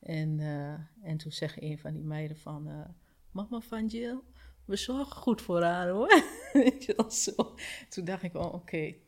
[0.00, 0.40] En,
[1.02, 2.94] en toen zegt een van die meiden van,
[3.30, 4.20] mama van Jill,
[4.64, 6.22] we zorgen goed voor haar hoor.
[7.08, 7.54] zo.
[7.88, 9.00] Toen dacht ik, oh, oké, okay.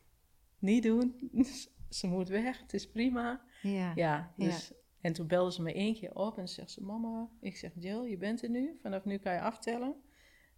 [0.59, 1.31] niet doen.
[1.89, 3.41] ze moet weg, het is prima.
[3.61, 3.91] Ja.
[3.95, 4.75] ja, dus, ja.
[5.01, 8.01] En toen belde ze me één keer op en zegt ze, mama, ik zeg, Jill,
[8.01, 8.77] je bent er nu.
[8.81, 9.95] Vanaf nu kan je aftellen.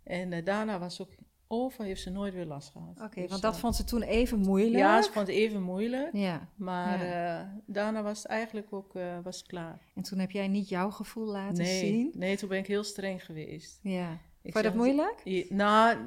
[0.03, 1.13] En uh, daarna was ook
[1.51, 2.89] over, heeft ze nooit weer last gehad.
[2.89, 4.77] Oké, okay, dus, want dat uh, vond ze toen even moeilijk?
[4.77, 6.09] Ja, ze vond het even moeilijk.
[6.13, 6.47] Ja.
[6.55, 7.41] Maar ja.
[7.41, 9.81] Uh, daarna was het eigenlijk ook was het klaar.
[9.95, 12.11] En toen heb jij niet jouw gevoel laten nee, zien?
[12.13, 13.79] Nee, toen ben ik heel streng geweest.
[13.83, 14.17] Ja.
[14.41, 15.21] Ik Vond je dat moeilijk?
[15.23, 15.97] Ja, nou,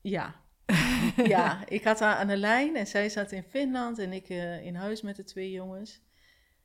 [0.00, 0.34] ja.
[1.34, 4.66] ja, ik had haar aan de lijn en zij zat in Finland en ik uh,
[4.66, 6.00] in huis met de twee jongens.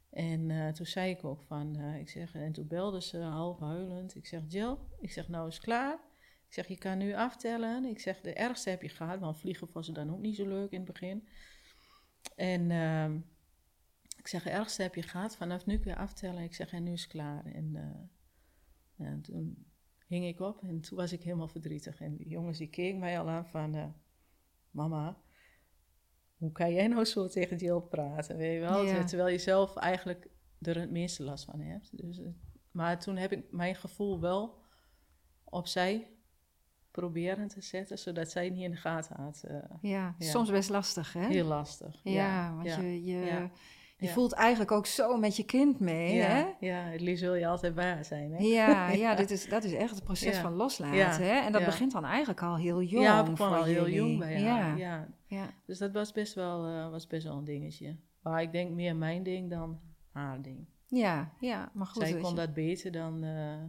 [0.10, 3.60] En uh, toen zei ik ook van, uh, ik zeg, en toen belde ze half
[3.60, 4.16] huilend.
[4.16, 6.00] Ik zeg, Jill, ik zeg, nou is klaar.
[6.48, 7.86] Ik zeg, je kan nu aftellen.
[7.86, 10.72] Ik zeg, de ergste heb je gehad, want vliegen was dan ook niet zo leuk
[10.72, 11.28] in het begin.
[12.36, 13.14] En uh,
[14.18, 16.44] ik zeg, de ergste heb je gehad, vanaf nu kun je aftellen.
[16.44, 17.46] Ik zeg, en nu is het klaar.
[17.46, 17.72] En
[18.96, 19.66] ja, toen
[20.08, 22.00] hing ik op en toen was ik helemaal verdrietig.
[22.00, 23.86] En die jongens die keken mij al aan van, uh,
[24.72, 25.18] mama,
[26.38, 28.86] hoe kan jij nou zo tegen Jill praten, weet je wel?
[28.86, 29.04] Ja.
[29.04, 30.30] Terwijl je zelf eigenlijk
[30.62, 31.98] er het minste last van hebt.
[31.98, 32.28] Dus, uh,
[32.72, 34.62] maar toen heb ik mijn gevoel wel
[35.44, 36.17] opzij
[37.02, 39.44] proberen te zetten, zodat zij niet in de gaten had.
[39.48, 41.26] Uh, ja, ja, soms best lastig, hè?
[41.26, 42.00] Heel lastig.
[42.04, 43.06] Ja, ja want je...
[43.06, 43.50] je
[44.00, 46.46] je voelt eigenlijk ook zo met je kind mee, ja, hè?
[46.60, 48.44] Ja, het liefst wil je altijd bij haar zijn, hè?
[48.44, 51.40] Ja, ja dit is, dat is echt het proces van loslaten, hè?
[51.40, 53.76] En dat begint dan eigenlijk al heel jong Ja, ik begon al jullie.
[53.76, 55.08] heel jong bij haar, ja.
[55.26, 55.50] ja.
[55.66, 57.96] Dus dat was best, wel, uh, was best wel een dingetje.
[58.22, 59.80] Maar ik denk meer mijn ding dan
[60.12, 60.66] haar ding.
[60.88, 62.08] Ja, ja, maar goed.
[62.08, 62.36] Zij kon je...
[62.36, 63.64] dat beter dan, uh,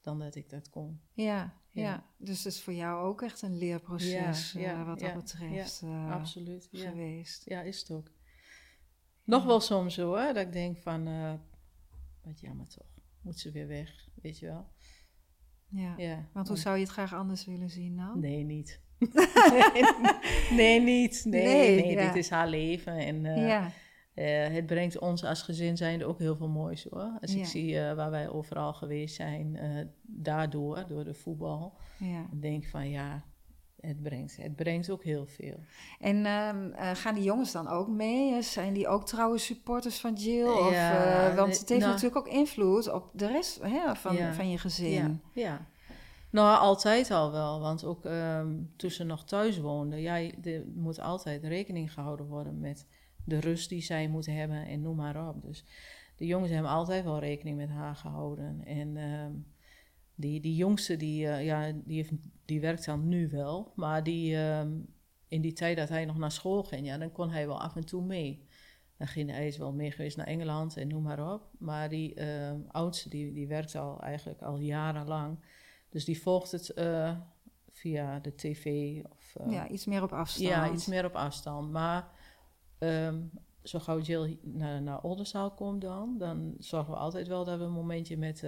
[0.00, 1.00] dan dat ik dat kon.
[1.12, 2.04] Ja, ja.
[2.16, 7.42] dus het is voor jou ook echt een leerproces uh, wat dat betreft absoluut, geweest.
[7.44, 8.10] Ja, is het ook.
[9.24, 11.32] Nog wel soms hoor, dat ik denk van, uh,
[12.22, 12.86] wat jammer toch.
[13.20, 14.66] Moet ze weer weg, weet je wel.
[15.68, 15.94] Ja.
[15.96, 16.28] Ja.
[16.32, 18.20] Want hoe zou je het graag anders willen zien dan?
[18.20, 18.80] Nee, niet.
[20.50, 21.24] nee, niet.
[21.24, 22.96] Nee, Nee, dit is haar leven.
[22.96, 23.72] En eh, ja.
[24.14, 27.18] Eh, het brengt ons als gezin zijnde ook heel veel moois hoor.
[27.20, 27.38] Als Ja.
[27.38, 32.26] ik zie eh, waar wij overal geweest zijn, eh, daardoor, door de voetbal, ja.
[32.30, 33.24] dan denk ik van ja,
[33.80, 35.56] het brengt, het brengt ook heel veel.
[36.00, 38.42] En ehm, eh, gaan die jongens dan ook mee?
[38.42, 40.48] Zijn die ook trouwe supporters van Jill?
[40.48, 44.50] Of, Ja, want het heeft nou- natuurlijk ook invloed op de rest hè, van, van
[44.50, 44.92] je gezin.
[44.92, 45.66] Ja, ja.
[46.30, 47.60] Nou, altijd al wel.
[47.60, 52.60] Want ook ehm, toen ze nog thuis woonden, ja, er moet altijd rekening gehouden worden
[52.60, 52.86] met
[53.24, 55.42] de rust die zij moeten hebben en noem maar op.
[55.42, 55.64] Dus
[56.16, 58.64] de jongens hebben altijd wel rekening met haar gehouden.
[58.64, 59.32] En ehm,
[60.14, 62.12] die, die jongste, die, eh, ja, die, heeft,
[62.44, 63.72] die werkt dan nu wel.
[63.76, 64.72] Maar die, ehm,
[65.28, 67.76] in die tijd dat hij nog naar school ging, ja, dan kon hij wel af
[67.76, 68.46] en toe mee.
[68.96, 71.48] Dan ging hij is wel mee geweest naar Engeland en noem maar op.
[71.58, 75.38] Maar die ehm, oudste, die, die werkt al eigenlijk al jarenlang.
[75.88, 77.16] Dus die volgt het eh,
[77.70, 78.66] via de tv.
[79.10, 80.48] Of, eh, Ja, iets meer op afstand.
[80.48, 81.70] ja, iets meer op afstand.
[81.70, 82.10] Maar
[82.84, 83.22] ehm,
[83.62, 87.64] zo gauw Jill naar, naar Oldenzaal komt dan, dan zorgen we altijd wel dat we
[87.64, 88.46] een momentje met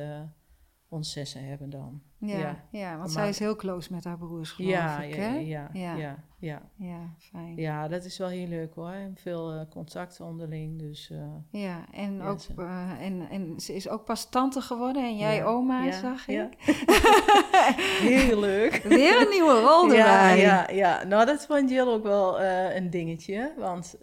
[0.96, 2.00] ons zessen hebben dan.
[2.18, 2.64] Ja, ja.
[2.70, 2.98] Ja.
[2.98, 5.36] want zij is heel close met haar broers, geloof Ja, ik, hè?
[5.36, 6.16] ja, Ja.
[6.40, 7.56] ja, ja, fijn.
[7.56, 8.90] Ja, dat is wel heel leuk hoor.
[8.90, 10.78] En veel eh, contact onderling.
[10.78, 15.02] Dus eh, Ja, en, ook, ze- eh, en, en ze is ook pas tante geworden
[15.02, 16.42] en jij oma, zag ja.
[16.50, 16.56] ik.
[18.10, 18.76] heel leuk.
[18.88, 20.40] Weer een nieuwe rol erbij.
[20.40, 23.52] ja, ja, nou dat vond Jill ook wel een dingetje.
[23.58, 23.94] Want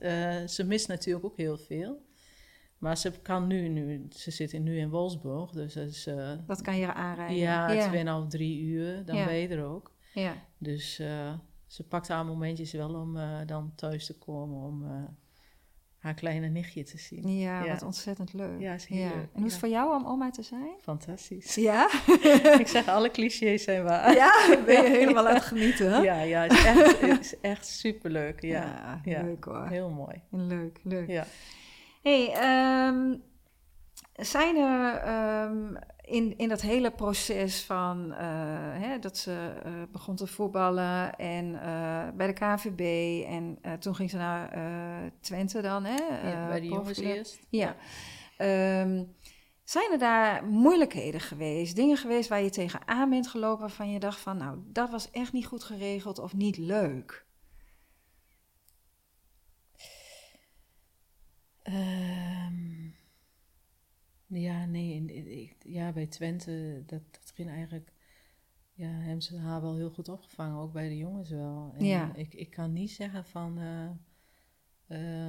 [0.48, 2.02] ze mist natuurlijk ook heel veel.
[2.84, 6.62] Maar ze kan nu, nu ze zit nu in Wolfsburg, dus dat is eh, Dat
[6.62, 7.36] kan je aanrijden.
[7.38, 7.88] ja, ja.
[7.88, 9.26] tweeënhalf, drie uur, dan Ja.
[9.26, 9.92] ben je er ook.
[10.14, 10.34] ja.
[10.58, 11.34] Dus eh,
[11.68, 15.08] ze pakt haar momentjes wel om eh, dan thuis te komen om
[15.98, 17.38] haar kleine nichtje te zien.
[17.38, 17.72] Ja, Ja.
[17.72, 18.60] wat ontzettend leuk.
[18.60, 20.70] Ja, is heel leuk, En hoe is het voor jou om oma te zijn?
[20.82, 21.56] Fantastisch.
[21.70, 21.90] Ja?
[22.60, 24.14] Ik zeg, alle clichés zijn waar.
[24.16, 24.32] ja,
[24.66, 26.04] ben je helemaal aan het genieten?
[26.04, 28.42] Ja, ja, het is echt, het is echt superleuk.
[28.42, 29.22] Ja, Ja, ja.
[29.24, 29.68] leuk hoor.
[29.68, 30.22] heel mooi.
[30.30, 31.08] Leuk, leuk.
[31.08, 31.26] Ja.
[32.04, 33.16] Hey, ehm,
[34.14, 38.28] zijn er ehm, in, in dat hele proces van eh,
[38.72, 42.80] hè, dat ze eh, begon te voetballen en eh, bij de KVB
[43.28, 44.62] en toen ging ze naar
[45.22, 46.30] Twente dan, hè?
[46.30, 47.40] Ja, bij de jongens eerst.
[47.50, 47.76] Ja.
[48.38, 49.04] Ehm,
[49.64, 51.76] zijn er daar moeilijkheden geweest?
[51.76, 55.34] Dingen geweest waar je tegenaan bent gelopen waarvan je dacht van, nou, dat was echt
[55.34, 57.26] niet goed geregeld of niet leuk?
[61.64, 62.90] Ehm,
[64.26, 67.94] ja, nee, in- ja, bij Twente, dat, dat ging eigenlijk,
[68.74, 71.74] ja, hebben ze haar wel heel goed opgevangen, ook bij de jongens wel.
[71.78, 72.16] En Ja.
[72.16, 73.90] ik, ik kan niet zeggen van, eh,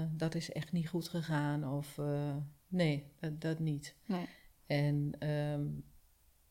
[0.03, 2.37] eh, dat is echt niet goed gegaan, of eh,
[2.69, 3.97] nee, dat, dat niet.
[4.07, 4.27] Nee.
[4.67, 5.67] En ehm,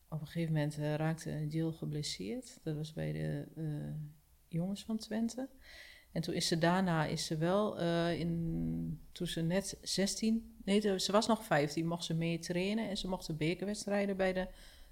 [0.08, 3.46] op een gegeven moment raakte Jill geblesseerd, dat was bij de
[4.48, 5.48] jongens van Twente.
[6.14, 10.98] En toen is ze daarna, is ze wel, eh, in, toen ze net 16, nee,
[11.00, 12.88] ze was nog 15, mocht ze mee trainen.
[12.88, 14.48] En ze mocht de bekerwedstrijden bij de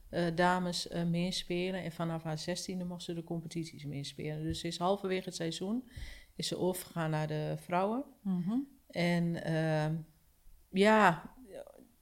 [0.08, 1.82] eh, dames eh, meespelen.
[1.82, 4.42] En vanaf haar 16e mocht ze de competities meespelen.
[4.42, 5.88] Dus ze is halverwege het seizoen,
[6.36, 8.04] is ze overgegaan naar de vrouwen.
[8.22, 8.58] Mhm.
[8.90, 9.96] En ehm,
[10.70, 11.34] ja,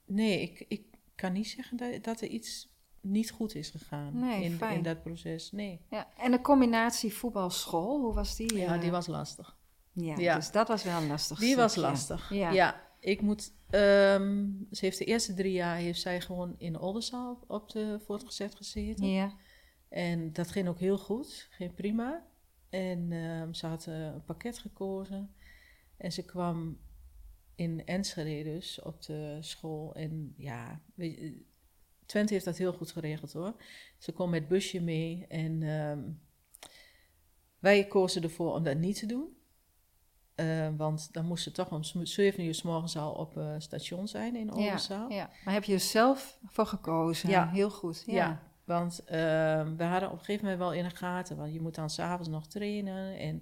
[0.05, 0.83] nee, ik, ik
[1.15, 2.70] kan niet zeggen dat, dat er iets
[3.01, 5.51] niet goed is gegaan Nee, in, in dat proces.
[5.51, 5.81] Nee.
[5.89, 8.55] Ja, en de combinatie voetbal-school, hoe was die?
[8.55, 8.81] Ja, eh?
[8.81, 9.57] die was lastig.
[9.91, 10.35] ja, ja.
[10.35, 12.29] dus dat was wel een lastig Die was lastig.
[12.33, 12.51] Ja.
[12.51, 12.81] Ja.
[12.99, 13.53] ik moet.
[13.69, 17.99] ehm, ze heeft de eerste drie jaar heeft zij gewoon in Oldenzaal op, op de
[18.05, 19.07] voortgezet gezeten.
[19.07, 19.33] Ja,
[19.89, 22.25] En dat ging ook heel goed, ging prima.
[22.69, 25.35] En ehm, ze had eh, een pakket gekozen.
[25.97, 26.77] En ze kwam
[27.55, 29.95] in Enschede dus op de school.
[29.95, 31.45] En ja, weet je,
[32.11, 33.53] Twente heeft dat heel goed geregeld hoor.
[33.97, 35.25] Ze kon met busje mee.
[35.29, 35.99] En ehm,
[37.59, 39.37] wij kozen ervoor om dat niet te doen.
[40.35, 44.07] Eh, want dan moest ze toch om 7 uur s morgens al op eh, station
[44.07, 45.09] zijn in ja, Oldenzaal.
[45.11, 45.29] ja.
[45.45, 47.29] Maar heb je er zelf voor gekozen?
[47.29, 47.49] Ja.
[47.49, 48.03] Heel goed.
[48.05, 48.13] Ja.
[48.13, 51.61] Ja, want ehm, we hadden op een gegeven moment wel in de gaten, want je
[51.61, 53.17] moet dan s'avonds nog trainen.
[53.17, 53.41] En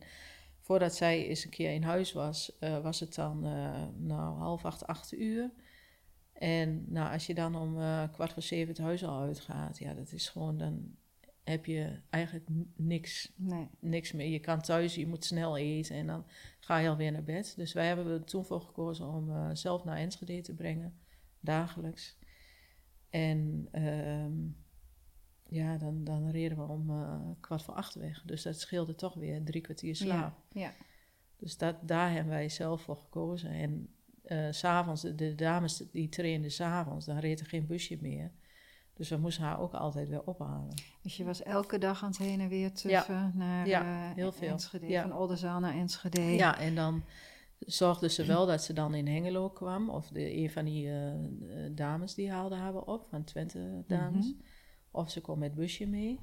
[0.60, 4.65] voordat zij eens een keer in huis was, eh, was het dan eh, nou, half
[4.65, 5.51] acht, acht uur.
[6.39, 9.93] En nou, als je dan om eh, kwart voor zeven het huis al uitgaat, ja,
[9.93, 10.95] dat is gewoon, dan
[11.43, 13.67] heb je eigenlijk niks, Nee.
[13.80, 14.28] niks meer.
[14.28, 16.25] Je kan thuis, je moet snel eten en dan
[16.60, 17.54] ga je alweer naar bed.
[17.56, 20.99] Dus wij hebben er toen voor gekozen om eh, zelf naar Enschede te brengen,
[21.39, 22.17] dagelijks.
[23.10, 24.47] En ehm,
[25.56, 28.21] ja, dan, dan reden we om eh, kwart voor acht weg.
[28.25, 30.38] Dus dat scheelde toch weer drie kwartier slaap.
[30.52, 30.73] Ja, ja.
[31.38, 33.49] Dus dat, daar hebben wij zelf voor gekozen.
[33.49, 33.89] En
[34.29, 38.31] s s'avonds, de, de dames die trainden s'avonds, dan reed er geen busje meer.
[38.93, 40.73] Dus we moesten haar ook altijd weer ophalen.
[41.01, 44.31] Dus je was elke dag aan het heen en weer tuffen naar Ja, eh, heel
[44.31, 44.49] veel.
[44.49, 45.01] Enschede, Ja.
[45.01, 46.21] van Oldenzaal naar Enschede.
[46.21, 47.03] Ja, en dan
[47.59, 49.89] zorgde ze wel dat ze dan in Hengelo kwam.
[49.89, 51.13] Of de, een van die eh,
[51.71, 54.25] dames die haalde haar op, van Twente dames.
[54.25, 54.41] Mhm.
[54.91, 56.19] Of ze kon met busje mee.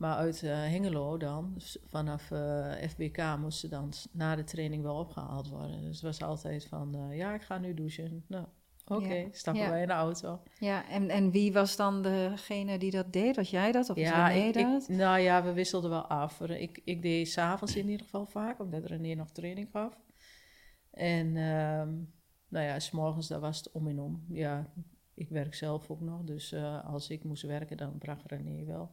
[0.00, 1.54] Maar uit eh, Hengelo dan,
[1.88, 5.80] vanaf eh, FBK, moest ze dan na de training wel opgehaald worden.
[5.82, 8.24] Dus het was altijd van, eh, ja, ik ga nu douchen.
[8.28, 8.46] Nou,
[8.86, 9.28] oké, Ja.
[9.32, 9.70] stappen Ja.
[9.70, 10.42] wij in de auto.
[10.58, 13.36] Ja, en, en wie was dan degene die dat deed?
[13.36, 14.88] Was jij dat of Ja, René ik, ik- dat?
[14.88, 16.40] nou ja, we wisselden wel af.
[16.40, 19.98] Ik, ik deed s'avonds in ieder geval vaak, omdat René nog training gaf.
[20.90, 21.94] En ehm,
[22.48, 24.24] nou ja, s'morgens, daar was het om en om.
[24.28, 24.72] Ja,
[25.14, 28.90] ik werk zelf ook nog, dus als ik moest werken, dan bracht René wel.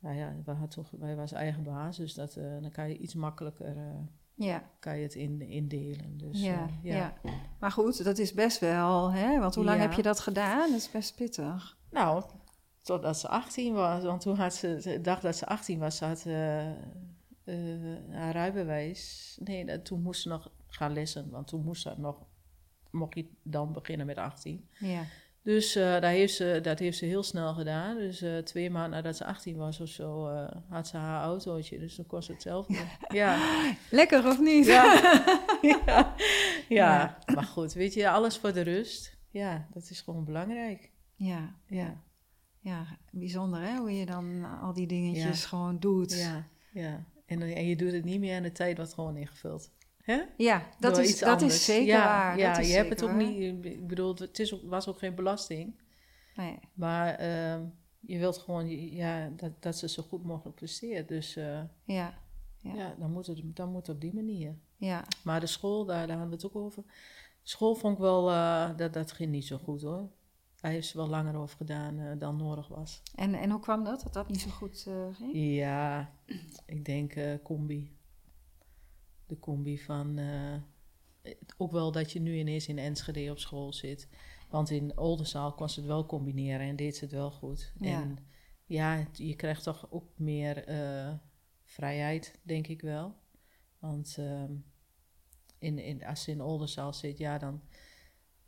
[0.00, 2.98] Nou ja, wij, had toch, wij was eigen baas, dus dat, eh, dan kan je
[2.98, 3.98] iets makkelijker eh,
[4.34, 6.16] Ja, kan je het in, indelen.
[6.18, 7.14] Dus, ja, eh, ja.
[7.60, 9.38] Maar goed, dat is best wel, hè?
[9.40, 9.82] Want hoe lang Ja.
[9.86, 10.70] heb je dat gedaan?
[10.70, 11.78] Dat is best pittig.
[11.90, 12.24] Nou,
[12.82, 14.02] totdat ze 18 was.
[14.04, 16.72] Want toen had ze, de dag dat ze 18 was, ze had eh,
[18.10, 19.36] haar rijbewijs.
[19.44, 21.30] Nee, dat- toen moest ze nog gaan lessen.
[21.30, 22.26] Want toen moest dat nog,
[22.90, 24.68] mocht je dan beginnen met 18.
[24.78, 25.02] Ja.
[25.48, 27.96] Dus eh, dat, heeft ze, dat heeft ze heel snel gedaan.
[27.96, 31.78] Dus eh, twee maanden nadat ze 18 was of zo, eh, had ze haar autootje.
[31.78, 32.66] Dus dan ze het zelf
[33.08, 33.38] ja.
[33.90, 34.66] Lekker of niet?
[34.66, 34.84] Ja.
[35.62, 35.78] ja.
[35.88, 36.14] Ja.
[36.68, 39.16] ja, maar goed, weet je, alles voor de rust.
[39.30, 40.90] Ja, dat is gewoon belangrijk.
[41.16, 41.54] ja.
[41.66, 42.02] Ja.
[42.60, 45.48] Ja, bijzonder hè, hoe je dan al die dingetjes Ja.
[45.48, 46.14] gewoon doet.
[46.18, 47.04] Ja, ja.
[47.26, 49.70] En, en je doet het niet meer en de tijd wordt gewoon ingevuld.
[50.08, 50.22] Hè?
[50.36, 51.54] Ja, dat, Door is, dat anders.
[51.54, 52.38] is zeker ja, waar.
[52.38, 53.22] Ja, dat is je hebt het ook waar.
[53.22, 53.64] niet...
[53.64, 55.80] Ik bedoel, het is ook, was ook geen belasting.
[56.34, 56.58] Nee.
[56.74, 57.64] Maar ehm,
[58.00, 61.08] je wilt gewoon ja, dat, dat ze zo goed mogelijk presteert.
[61.08, 62.14] Dus eh, Ja,
[62.56, 62.74] Ja.
[62.74, 62.94] ja.
[62.98, 64.54] dan, moet het, dan moet het op die manier.
[64.76, 66.84] ja, Maar de school, daar, daar hadden we het ook over.
[67.42, 68.30] School vond ik wel...
[68.30, 70.08] eh, dat, dat ging niet zo goed hoor.
[70.60, 73.02] Daar heeft ze wel langer over gedaan eh, dan nodig was.
[73.14, 75.30] En, en hoe kwam dat, dat dat niet zo goed ging?
[75.34, 76.12] Ja,
[76.66, 77.96] ik denk combi.
[79.28, 80.18] De combi van...
[80.18, 80.54] eh,
[81.56, 84.08] ook wel dat je nu ineens in Enschede op school zit.
[84.48, 87.72] Want in Oldenzaal kon ze het wel combineren en deed ze het wel goed.
[87.78, 88.02] Ja.
[88.02, 88.18] En
[88.64, 91.14] ja, je krijgt toch ook meer eh,
[91.62, 93.14] vrijheid, denk ik wel.
[93.78, 94.52] Want ehm,
[95.58, 97.62] in, in, als ze in Oldenzaal zit, ja, dan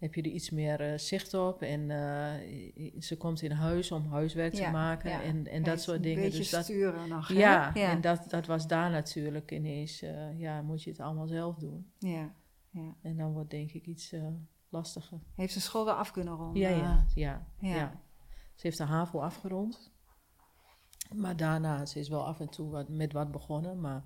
[0.01, 1.63] heb je er iets meer eh, zicht op.
[1.63, 5.23] En eh, ze komt in huis om huiswerk Ja, te maken ja.
[5.23, 6.31] en, en dat soort dingen.
[6.31, 10.83] Dus dat, sturen nog, ja, en dat, dat was daar natuurlijk ineens, eh, ja, moet
[10.83, 11.93] je het allemaal zelf doen.
[11.99, 12.35] ja,
[12.71, 12.97] ja.
[13.03, 14.15] En dan wordt denk ik iets
[14.69, 15.21] lastiger.
[15.35, 16.63] Heeft ze school wel af kunnen ronden?
[16.63, 18.03] Ja, ja, ja, ja.
[18.55, 19.93] Ze heeft de HAVO afgerond.
[21.15, 24.05] Maar daarna, ze is wel af en toe wat, met wat begonnen, maar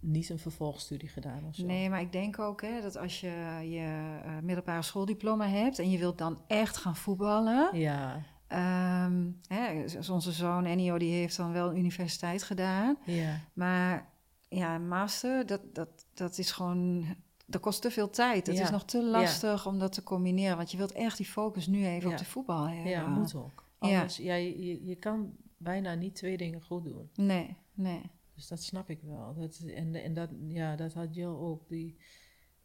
[0.00, 1.66] niet een vervolgstudie gedaan of zo.
[1.66, 3.30] Nee, maar ik denk ook hè, dat als je
[3.70, 7.78] je eh, middelbare schooldiploma hebt en je wilt dan echt gaan voetballen.
[7.78, 12.96] Ja, Ehm, hè, onze zoon Ennio die heeft dan wel een universiteit gedaan.
[13.04, 14.08] ja, Maar
[14.48, 17.04] ja, een master, dat, dat, dat is gewoon.
[17.46, 18.46] Dat kost te veel tijd.
[18.46, 18.62] Het Ja.
[18.62, 20.56] is nog te lastig om dat te combineren.
[20.56, 22.14] Want je wilt echt die focus nu even Ja.
[22.14, 22.90] op de voetbal hebben.
[22.90, 23.64] ja, moet ook.
[23.80, 23.88] Ja.
[23.96, 24.34] Anders, ja.
[24.34, 27.10] je kan bijna niet twee dingen goed doen.
[27.14, 28.02] Nee, nee.
[28.38, 29.34] Dus dat snap ik wel.
[29.34, 31.68] Dat, en en dat, ja, dat had Jill ook.
[31.68, 31.96] Die,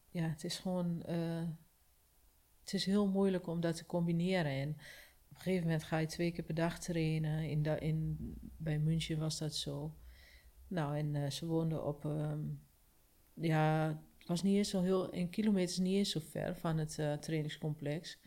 [0.10, 1.02] ja, het is gewoon...
[1.04, 1.48] eh,
[2.60, 4.52] het is heel moeilijk om dat te combineren.
[4.52, 7.50] En op een gegeven moment ga je twee keer per dag trainen.
[7.50, 8.18] In in,
[8.58, 9.96] bij München was dat zo.
[10.68, 12.06] Nou, en eh, ze woonden op...
[12.06, 12.42] ehm,
[13.34, 15.10] ja, het was niet eens zo heel...
[15.10, 18.20] In kilometers niet eens zo ver van het eh, trainingscomplex.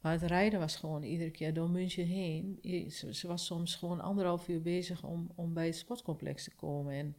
[0.00, 2.58] Maar het rijden was gewoon iedere keer door München heen.
[2.90, 6.94] Ze, ze was soms gewoon anderhalf uur bezig om, om bij het sportcomplex te komen.
[6.94, 7.16] En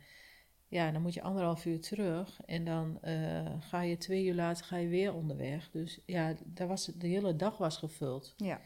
[0.67, 2.39] ja, dan moet je anderhalf uur terug.
[2.45, 5.69] En dan eh, ga je twee uur later ga je weer onderweg.
[5.71, 8.33] Dus ja, daar was, de hele dag was gevuld.
[8.37, 8.61] Ja,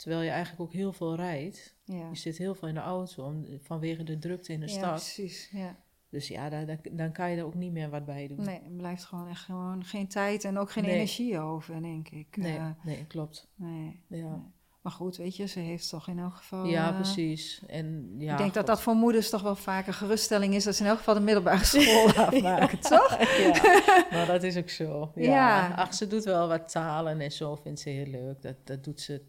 [0.00, 1.74] Terwijl je eigenlijk ook heel veel rijdt.
[1.84, 2.08] ja.
[2.08, 4.90] Je zit heel veel in de auto om, vanwege de drukte in de ja, stad.
[4.90, 5.48] precies.
[5.52, 5.84] Ja.
[6.10, 8.44] Dus ja, daar- dan kan je er ook niet meer wat bij doen.
[8.44, 10.94] Nee, er blijft gewoon echt gewoon geen tijd en ook geen Nee.
[10.94, 12.36] energie over, denk ik.
[12.36, 13.48] nee, Eh, nee, klopt.
[13.54, 14.02] nee.
[14.08, 14.38] Ja, Nee.
[14.82, 16.64] Maar goed, weet je, ze heeft toch in elk geval...
[16.64, 17.62] ja eh, precies.
[17.66, 18.66] En, ja, ik denk dat God.
[18.66, 20.64] dat voor moeders toch wel vaker geruststelling is...
[20.64, 23.18] dat ze in elk geval de middelbare school afmaken, toch?
[23.38, 25.12] ja, maar dat is ook zo.
[25.14, 25.22] Ja.
[25.30, 25.74] Ja.
[25.74, 28.42] Ach, ze doet wel wat talen en zo, vindt ze heel leuk.
[28.42, 29.22] Dat, dat doet ze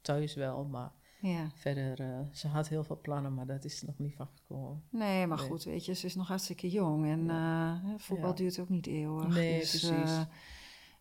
[0.00, 0.90] thuis wel, maar
[1.28, 1.50] Ja.
[1.54, 4.82] verder, eh, ze had heel veel plannen, maar dat is nog niet van gekomen.
[4.90, 5.46] Nee, maar Nee.
[5.46, 7.06] goed, weet je, ze is nog hartstikke jong.
[7.06, 8.34] En eh, voetbal Ja.
[8.34, 9.34] duurt ook niet eeuwig.
[9.34, 10.10] Nee, dus, precies.
[10.10, 10.20] eh,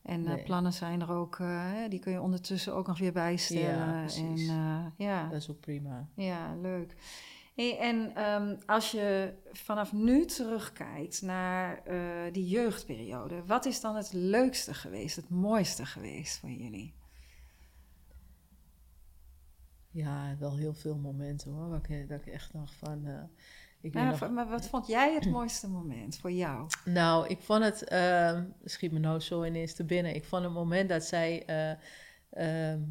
[0.03, 0.43] en Nee.
[0.43, 1.41] plannen zijn er ook,
[1.89, 3.86] die kun je ondertussen ook nog weer bijstellen.
[3.88, 4.47] Ja, precies.
[4.47, 6.07] En, ja, Dat is ook prima.
[6.15, 6.95] ja, leuk.
[7.55, 11.83] Hey, en ehm, als je vanaf nu terugkijkt naar
[12.31, 16.93] die jeugdperiode, wat is dan het leukste geweest, het mooiste geweest voor jullie?
[19.93, 23.08] Ja, wel heel veel momenten hoor, waar ik, dat ik echt dacht van...
[23.08, 23.23] Uh,
[23.82, 24.29] ik nog...
[24.29, 26.67] Maar wat vond jij het mooiste moment voor jou?
[26.86, 30.53] Nou, ik vond het, uh, schiet me nou zo ineens te binnen, ik vond het
[30.53, 31.43] moment dat zij,
[32.32, 32.82] uh,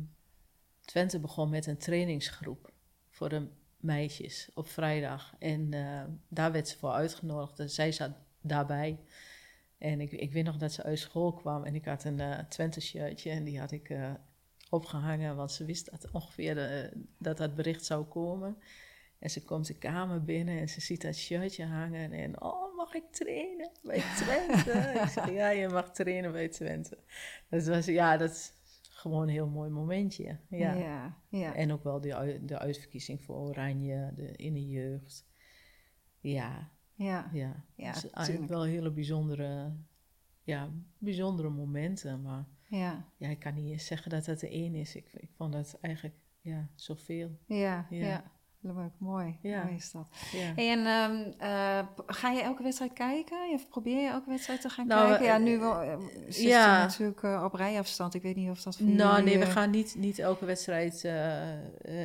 [0.80, 2.72] Twente begon met een trainingsgroep
[3.08, 5.34] voor de meisjes op vrijdag.
[5.38, 5.70] En
[6.28, 7.56] daar werd ze voor uitgenodigd.
[7.56, 9.00] Dus zij zat daarbij.
[9.78, 12.38] En ik, ik weet nog dat ze uit school kwam en ik had een uh,
[12.38, 13.94] Twente-shirtje en die had ik
[14.72, 18.56] opgehangen, want ze wist dat ongeveer de, dat dat bericht zou komen.
[19.18, 22.94] En ze komt de kamer binnen en ze ziet dat shirtje hangen en oh, mag
[22.94, 24.70] ik trainen bij Twente?
[25.02, 26.98] ik zeg, ja, je mag trainen bij Twente.
[27.48, 28.52] Dat was, ja, dat
[29.02, 30.38] gewoon een heel mooi momentje.
[30.48, 30.72] Ja.
[30.74, 31.54] ja, ja.
[31.54, 35.26] En ook wel de, de uitverkiezing voor Oranje de, in de jeugd.
[36.20, 36.70] Ja.
[36.94, 37.30] Ja.
[37.32, 37.64] Ja.
[37.76, 39.72] ja dus eigenlijk wel hele bijzondere,
[40.42, 42.22] ja, bijzondere momenten.
[42.22, 42.46] Maar
[42.78, 43.04] ja.
[43.16, 44.96] ja, ik kan niet eens zeggen dat het er één is.
[44.96, 47.38] Ik, ik vond dat eigenlijk ja, zoveel.
[47.46, 48.06] Ja, ja.
[48.06, 48.30] ja.
[48.60, 49.38] Leuk, mooi.
[49.42, 49.62] Ja.
[49.62, 50.06] Mooi is dat.
[50.32, 50.54] Ja.
[50.56, 53.38] en um, uh, ga je elke wedstrijd kijken?
[53.52, 55.26] Of probeer je elke wedstrijd te gaan nou, kijken?
[55.26, 55.96] Ja, nu wel, uh,
[56.28, 56.76] zit ja.
[56.76, 58.14] je natuurlijk uh, op rijafstand.
[58.14, 61.04] Ik weet niet of dat voor Nou, nee, we gaan niet, niet elke wedstrijd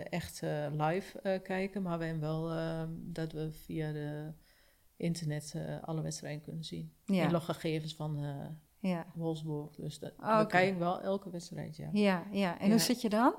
[0.09, 1.81] echt live kijken.
[1.81, 4.33] Maar we hebben wel ehm, dat we via de
[4.97, 6.93] internet alle wedstrijden kunnen zien.
[7.05, 7.23] Ja.
[7.23, 8.19] En loggegevens van
[8.87, 9.05] ja.
[9.15, 9.75] Wolfsburg.
[9.75, 11.89] Dus dat, oh, we kijken wel elke wedstrijd, ja.
[11.91, 12.59] Ja, ja.
[12.59, 13.35] En hoe zit je dan?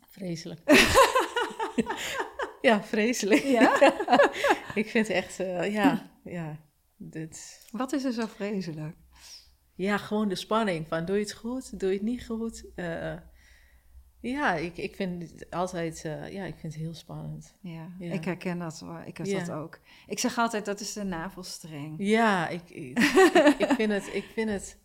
[0.00, 0.60] Vreselijk.
[2.60, 3.42] ja, vreselijk.
[3.42, 3.80] Ja?
[4.74, 6.58] ik vind echt, uh, ja, ja.
[6.96, 7.66] Dit...
[7.70, 8.96] Wat is er zo vreselijk?
[9.74, 12.64] Ja, gewoon de spanning van doe je het goed, doe je het niet goed.
[12.76, 13.14] Uh,
[14.20, 17.54] ja, ik, ik vind het altijd, uh, ja, ik vind het heel spannend.
[17.60, 18.12] Ja, ja.
[18.12, 19.38] ik herken dat, ik heb ja.
[19.38, 19.80] dat ook.
[20.06, 21.94] Ik zeg altijd, dat is de navelstreng.
[21.98, 22.98] Ja, ik, ik,
[23.58, 24.78] ik, vind het, ik vind het,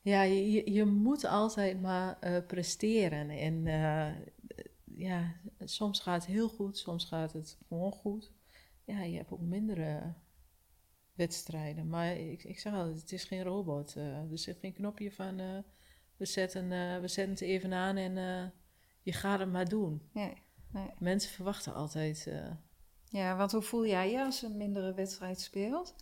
[0.00, 3.30] ja, je, je moet altijd maar uh, presteren.
[3.30, 3.64] En
[4.84, 8.32] ja, soms gaat het heel goed, soms gaat het gewoon goed.
[8.84, 10.14] Ja, je hebt ook mindere
[11.14, 11.88] wedstrijden.
[11.88, 13.94] Maar ik, ik zeg altijd, het is geen robot.
[13.94, 15.64] Er zit geen knopje van,
[16.22, 18.14] we, zetten, uh, we zetten het even aan en
[19.02, 20.02] je gaat het maar doen.
[20.12, 20.90] Nee, nee.
[20.98, 22.28] Mensen verwachten altijd...
[23.04, 25.94] ja, want hoe voel jij je als een mindere wedstrijd speelt?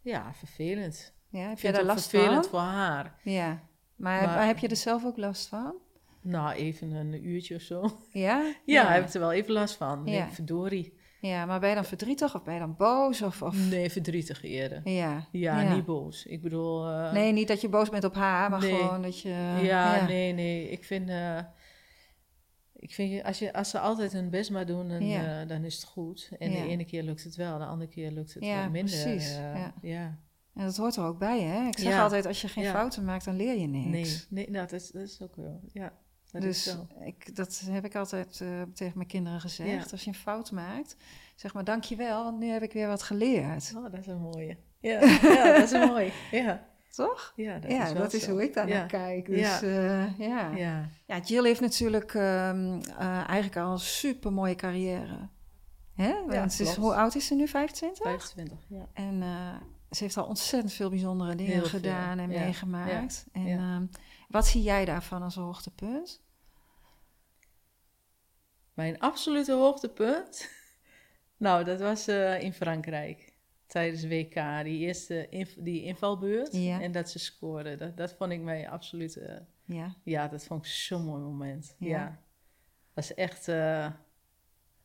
[0.00, 1.12] Ja, vervelend.
[1.28, 2.50] Ja, heb je daar last vervelend van?
[2.50, 3.18] voor haar.
[3.22, 3.62] Ja,
[3.96, 5.74] maar, maar heb je er zelf ook last van?
[6.20, 7.98] Nou, even een uurtje of zo.
[8.12, 8.42] Ja?
[8.64, 8.92] Ja, ja.
[8.92, 10.02] heb ik er wel even last van.
[10.06, 10.30] Ja.
[10.30, 10.98] verdorie.
[11.28, 13.22] Ja, maar ben je dan verdrietig of ben je dan boos?
[13.22, 13.68] Of, of...
[13.68, 14.80] Nee, verdrietig eerder.
[14.88, 15.28] Ja.
[15.32, 16.26] Ja, niet boos.
[16.26, 16.90] Ik bedoel...
[16.90, 17.12] Uh...
[17.12, 19.28] Nee, niet dat je boos bent op haar, maar gewoon dat je...
[19.28, 19.58] Ja,
[19.96, 20.68] ja, nee, nee.
[20.68, 21.08] Ik vind...
[21.08, 21.38] Uh,
[22.72, 25.42] ik vind, als, je, als ze altijd hun best maar doen, dan, ja.
[25.42, 26.30] uh, dan is het goed.
[26.38, 29.02] En de ene keer lukt het wel, de andere keer lukt het wat minder.
[29.02, 29.34] Precies.
[29.36, 30.18] ja, ja.
[30.54, 31.66] En dat hoort er ook bij, hè?
[31.66, 34.26] Ik zeg altijd, als je geen fouten maakt, dan leer je niks.
[34.30, 35.92] Nee, nee nou, dat, is, dat is ook wel, ja
[36.40, 39.92] dus ik, dat heb ik altijd uh, tegen mijn kinderen gezegd.
[39.92, 40.96] Als je een fout maakt,
[41.34, 43.72] zeg maar dankjewel, want nu heb ik weer wat geleerd.
[43.76, 44.56] Oh, dat is een mooie.
[44.80, 45.00] Ja,
[45.34, 46.12] ja dat is een mooie.
[46.30, 46.66] Ja.
[46.90, 47.32] Toch?
[47.36, 49.26] Ja, dat, ja, is, dat is hoe ik daar naar kijk.
[49.26, 49.62] Dus ja.
[49.62, 50.50] Uh, ja.
[50.50, 50.88] ja.
[51.06, 51.18] ja.
[51.18, 55.28] Jill heeft natuurlijk um, uh, eigenlijk al een super mooie carrière.
[55.94, 56.14] Hè?
[56.26, 57.48] Want is, hoe oud is ze nu?
[57.48, 58.04] 25?
[58.04, 58.88] 25, ja.
[58.92, 59.22] En
[59.90, 62.22] ze heeft al ontzettend veel bijzondere dingen Heel gedaan veel.
[62.22, 63.26] en meegemaakt.
[63.32, 63.90] En um,
[64.28, 66.22] wat zie jij daarvan als hoogtepunt?
[68.74, 70.50] Mijn absolute hoogtepunt?
[71.36, 73.32] nou, dat was uh, in Frankrijk.
[73.66, 76.52] Tijdens WK, die eerste inv die invalbeurt.
[76.52, 76.80] Ja.
[76.80, 77.78] En dat ze scoorden.
[77.78, 79.46] Dat, dat vond ik mijn absolute...
[79.66, 79.94] Uh, ja.
[80.02, 81.76] ja, dat vond ik zo'n mooi moment.
[81.78, 82.18] Ja.
[82.94, 83.48] was echt...
[83.48, 83.86] Uh,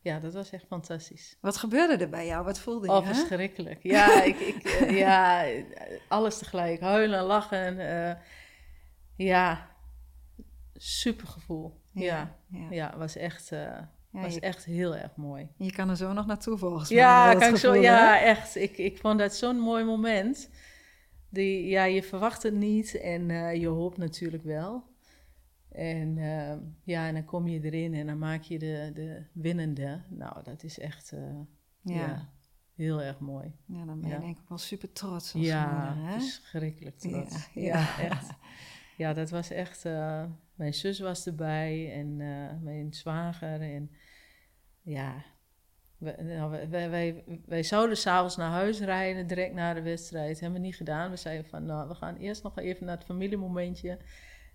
[0.02, 1.36] ja, dat was echt fantastisch.
[1.40, 2.44] Wat gebeurde er bij jou?
[2.44, 2.92] Wat voelde je?
[2.92, 3.82] Oh, verschrikkelijk.
[3.82, 5.46] Ja, ik, ik, ja,
[6.08, 6.80] alles tegelijk.
[6.80, 7.76] Huilen, lachen.
[9.16, 9.70] ja,
[10.74, 11.80] super gevoel.
[11.92, 12.39] Ja, ja,
[12.70, 12.96] ja.
[12.96, 13.78] was echt, uh,
[14.10, 15.48] was echt heel erg mooi.
[15.56, 18.56] Je kan er zo nog naartoe volgens ja, Kan ik zo, ja, echt.
[18.56, 20.50] Ik, ik vond dat zo'n mooi moment.
[21.28, 24.88] Die, ja, je verwacht het niet en uh, je hoopt natuurlijk wel.
[25.68, 26.52] En uh,
[26.84, 30.02] ja, en dan kom je erin en dan maak je de, de winnende.
[30.08, 31.12] Nou, dat is echt
[31.82, 31.94] ja.
[31.94, 32.28] ja.
[32.74, 33.52] heel erg mooi.
[33.66, 36.20] Ja, dan ben je denk ik wel super trots als ja, moeder, hè?
[36.20, 37.48] verschrikkelijk trots.
[37.54, 38.30] Ja, echt.
[38.96, 39.84] Ja, dat was echt
[40.60, 43.60] mijn zus was erbij en uh, mijn zwager.
[43.60, 43.90] En
[44.82, 45.24] ja,
[45.98, 50.40] nou, wij, wij, wij, wij zouden s'avonds naar huis rijden, direct na de wedstrijd.
[50.40, 51.10] Hebben we niet gedaan.
[51.10, 53.98] We zeiden van, nou, we gaan eerst nog even naar het familiemomentje.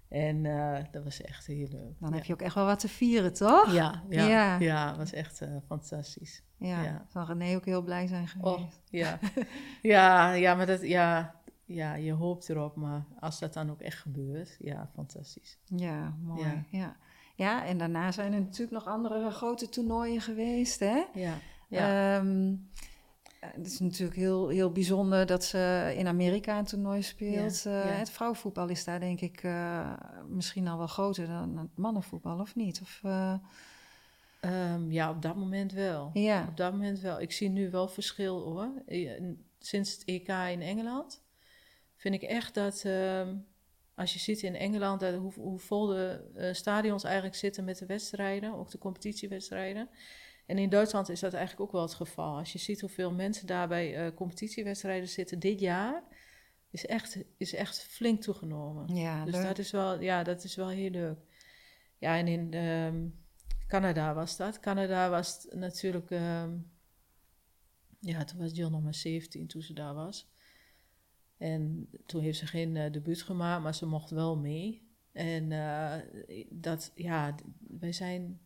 [0.09, 1.99] En eh, dat was echt heel leuk.
[1.99, 2.15] Dan ja.
[2.15, 3.73] heb je ook echt wel wat te vieren, toch?
[3.73, 4.97] Ja, ja, Ja.
[4.97, 6.43] was echt eh, fantastisch.
[6.57, 7.05] Ja, Ja.
[7.09, 8.55] zal René ook heel blij zijn geweest.
[8.55, 9.19] Oh, ja.
[9.81, 11.35] ja, ja, maar dat, ja,
[11.65, 15.57] ja, je hoopt erop, maar als dat dan ook echt gebeurt, ja, fantastisch.
[15.65, 16.41] Ja, mooi.
[16.41, 16.63] Ja.
[16.69, 16.95] Ja.
[17.35, 17.65] Ja.
[17.65, 21.03] en daarna zijn er natuurlijk nog andere grote toernooien geweest, hè?
[21.13, 21.33] Ja,
[21.69, 22.53] ja, Ehm,
[23.39, 27.63] eh, het is natuurlijk heel, heel bijzonder dat ze in Amerika een toernooi speelt.
[27.63, 27.97] Ja, Eh.
[27.97, 29.93] Het vrouwenvoetbal is daar denk ik eh,
[30.27, 32.81] misschien al wel groter dan het mannenvoetbal, of niet?
[32.81, 33.33] Of, eh,
[34.39, 36.09] Ehm, ja, op dat moment wel.
[36.13, 37.21] ja, Op dat moment wel.
[37.21, 38.69] Ik zie nu wel verschil hoor.
[39.59, 41.21] Sinds het EK in Engeland
[42.05, 43.37] vind ik echt dat ehm,
[43.95, 47.77] als je ziet in Engeland dat hoe, hoe vol de eh, stadions eigenlijk zitten met
[47.77, 49.89] de wedstrijden, ook de competitiewedstrijden.
[50.45, 52.37] En in Duitsland is dat eigenlijk ook wel het geval.
[52.37, 56.03] Als je ziet hoeveel mensen daar bij eh, competitiewedstrijden zitten dit jaar,
[56.69, 58.95] is echt, is echt flink toegenomen.
[58.95, 59.43] ja Dus leuk.
[59.43, 61.19] dat is, wel, ja, dat is wel heel leuk.
[61.97, 63.07] Ja, en in ehm,
[63.67, 64.59] Canada was dat.
[64.59, 66.11] Canada was natuurlijk...
[66.11, 66.57] ehm,
[67.99, 70.33] ja, toen was Jill nog maar 17 toen ze daar was.
[71.37, 74.83] En toen heeft ze geen eh, debuut gemaakt, maar ze mocht wel mee.
[75.11, 75.93] En eh,
[76.49, 77.35] dat, ja,
[77.67, 78.39] wij zijn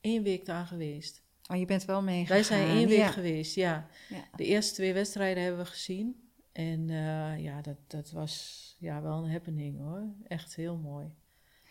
[0.00, 1.22] één week daar geweest.
[1.50, 2.36] Oh, je bent wel meegegaan.
[2.36, 3.10] Wij zijn één week ja.
[3.10, 3.88] geweest, ja.
[4.08, 4.28] Ja.
[4.36, 6.30] De eerste twee wedstrijden hebben we gezien.
[6.52, 10.14] En eh, ja, dat, dat was ja, wel een happening hoor.
[10.26, 11.14] Echt heel mooi.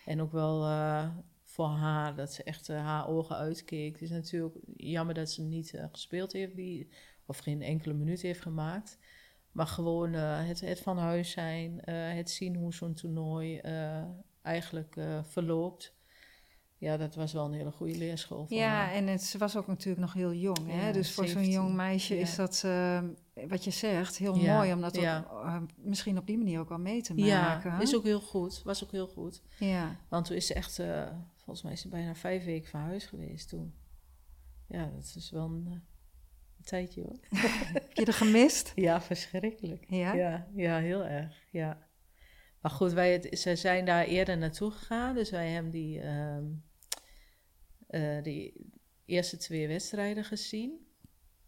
[0.06, 0.62] En ook wel
[1.44, 3.94] voor haar, dat ze echt haar ogen uitkeek.
[3.94, 6.90] Het is natuurlijk jammer dat ze niet gespeeld heeft, die,
[7.26, 8.98] of geen enkele minuut heeft gemaakt.
[9.60, 14.04] Maar gewoon eh, het, het van huis zijn, eh, het zien hoe zo'n toernooi eh,
[14.42, 15.94] eigenlijk verloopt.
[16.78, 18.92] Ja, dat was wel een hele goede leerschool voor Ja, haar.
[18.92, 20.68] en het, ze was ook natuurlijk nog heel jong.
[20.68, 20.88] Hè?
[20.88, 21.62] Ja, Dus voor zo'n 17.
[21.62, 22.22] jong meisje Ja.
[22.22, 22.62] is dat,
[23.48, 25.66] wat je zegt, heel Ja, mooi om dat ook, ja.
[25.76, 27.82] misschien op die manier ook wel mee te Ja, maken.
[27.82, 28.62] is ook heel goed.
[28.64, 29.42] Was ook heel goed.
[29.58, 29.96] ja.
[30.10, 30.76] Want toen is ze echt,
[31.36, 33.74] volgens mij is ze bijna vijf weken van huis geweest toen.
[34.68, 35.66] Ja, dat is wel een,
[36.58, 37.20] een tijdje hoor.
[38.00, 38.72] Je er gemist?
[38.90, 39.86] Ja, verschrikkelijk.
[39.88, 40.14] Ja?
[40.14, 41.44] Ja, ja heel erg.
[41.52, 41.88] Ja.
[42.62, 45.16] Maar goed, wij het, ze zijn daar eerder naartoe gegaan.
[45.16, 46.46] Dus wij hebben die, ehm,
[47.88, 48.72] eh, die
[49.06, 50.88] eerste twee wedstrijden gezien.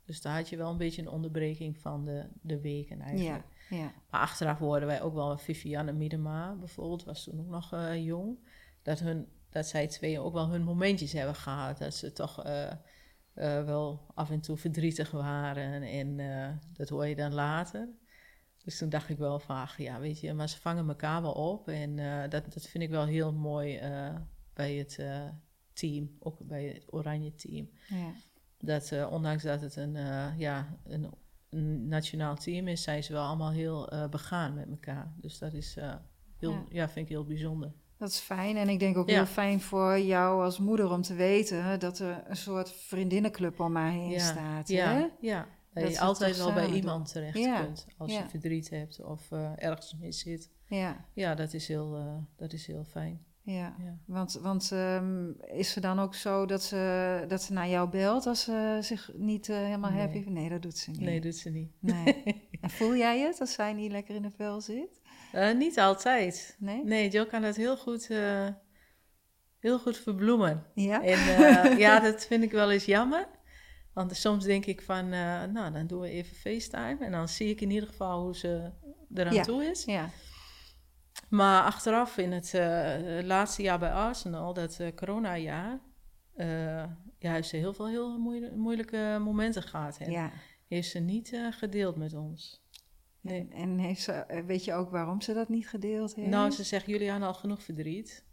[0.06, 3.43] Dus daar had je wel een beetje een onderbreking van de, de weken eigenlijk.
[3.70, 3.93] Ja, ja.
[4.10, 8.38] Maar achteraf hoorden wij ook wel Vivianne Miedema bijvoorbeeld, was toen ook nog eh, jong.
[8.82, 11.78] Dat, hun, dat zij tweeën ook wel hun momentjes hebben gehad.
[11.78, 12.72] Dat ze toch eh,
[13.34, 15.84] eh, wel af en toe verdrietig waren.
[15.84, 17.90] En eh, dat hoor je dan later.
[18.64, 21.68] Dus toen dacht ik wel van, ja, weet je, maar ze vangen elkaar wel op.
[21.68, 23.80] En eh, dat, dat vind ik wel heel mooi
[24.54, 25.00] bij het
[25.74, 27.70] team, ook bij het oranje team.
[27.88, 28.12] ja.
[28.58, 29.94] Dat ondanks dat het een,
[30.38, 31.10] ja, een,
[31.50, 35.14] een nationaal team is, zijn ze wel allemaal heel begaan met elkaar.
[35.18, 35.78] Dus dat is
[36.38, 36.66] heel, Ja.
[36.70, 36.90] ja.
[36.90, 37.74] vind ik heel bijzonder.
[38.02, 38.58] Dat is fijn.
[38.58, 39.16] En ik denk ook Ja.
[39.16, 43.72] heel fijn voor jou als moeder om te weten dat er een soort vriendinnenclub om
[43.72, 44.68] mij heen Ja, staat.
[44.68, 45.06] Ja, Hè?
[45.20, 45.47] ja.
[45.74, 49.32] Dat, Dat je altijd wel bij iemand terecht Ja, kunt als je verdriet hebt of
[49.32, 50.49] eh, ergens mee zit.
[50.68, 53.22] Ja, Ja, dat is heel, eh, dat is heel fijn.
[53.41, 53.76] ja.
[54.06, 58.26] Want, want ehm, is ze dan ook zo dat ze, dat ze naar jou belt
[58.26, 59.99] als ze zich niet eh, helemaal Nee.
[60.02, 60.24] happy?
[60.30, 60.99] Nee, dat doet ze niet.
[60.99, 61.72] Nee, doet ze niet.
[61.80, 62.24] Nee.
[62.62, 65.01] En voel jij het als zij niet lekker in de vel zit?
[65.32, 66.56] Eh, niet altijd.
[66.60, 66.84] Nee?
[66.84, 68.48] Nee, Jill kan dat heel goed, eh,
[69.60, 70.66] heel goed verbloemen.
[70.74, 71.04] Ja?
[71.04, 73.28] En eh, ja, dat vind ik wel eens jammer.
[73.94, 76.98] Want soms denk ik van, nou, dan doen we even FaceTime.
[77.00, 78.72] En dan zie ik in ieder geval hoe ze
[79.14, 79.44] eraan Ja.
[79.44, 79.86] toe is.
[79.86, 80.10] Ja.
[81.30, 82.54] Maar achteraf in het
[83.26, 85.80] laatste jaar bij Arsenal, dat coronajaar...
[87.18, 88.20] ja, heeft ze heel veel heel
[88.56, 89.98] moeilijke momenten gehad.
[89.98, 90.32] En ja.
[90.68, 92.61] heeft ze niet gedeeld met ons.
[93.22, 93.40] Nee.
[93.40, 96.30] En, en heeft ze, eh, weet je ook waarom ze dat niet gedeeld heeft?
[96.30, 98.24] Nou, ze zegt, jullie hadden al genoeg verdriet.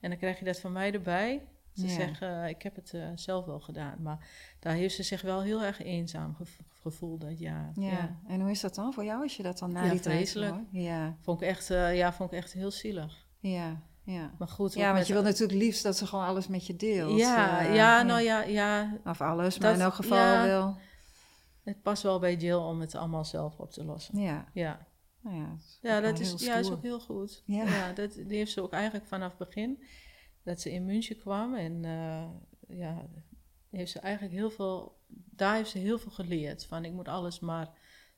[0.00, 1.42] En dan krijg je dat van mij erbij.
[1.74, 1.92] Ze Ja.
[1.92, 4.02] zegt, eh, ik heb het eh, zelf wel gedaan.
[4.02, 4.28] Maar
[4.58, 7.72] daar heeft ze zich wel heel erg eenzaam gev- gevoeld dat jaar.
[7.74, 7.90] ja.
[7.90, 8.16] Ja.
[8.28, 10.32] En hoe is dat dan voor jou als je dat dan na Ja, die tijd?
[10.70, 13.26] Ja, Vond, ik echt, ja, vond ik echt heel zielig.
[13.40, 14.30] ja, ja.
[14.38, 14.74] Maar goed.
[14.74, 17.18] Ja, want je wil natuurlijk liefst dat ze gewoon alles met je deelt.
[17.18, 20.76] Ja, ja, nou ja, ja, Of alles, maar Dat- in elk geval wel.
[21.62, 24.20] Het past wel bij Jill om het allemaal zelf op te lossen.
[24.20, 24.86] Ja, Ja,
[25.20, 27.42] nou ja, dat is ja ook dat is, heel ja, is ook heel goed.
[27.46, 27.64] Ja.
[27.64, 27.92] Ja.
[27.92, 29.82] dat, die heeft ze ook eigenlijk vanaf het begin.
[30.42, 32.28] Dat ze in München kwam en eh,
[32.78, 33.08] ja,
[33.70, 36.64] heeft ze eigenlijk heel veel, daar heeft ze heel veel geleerd.
[36.64, 37.70] Van ik moet alles maar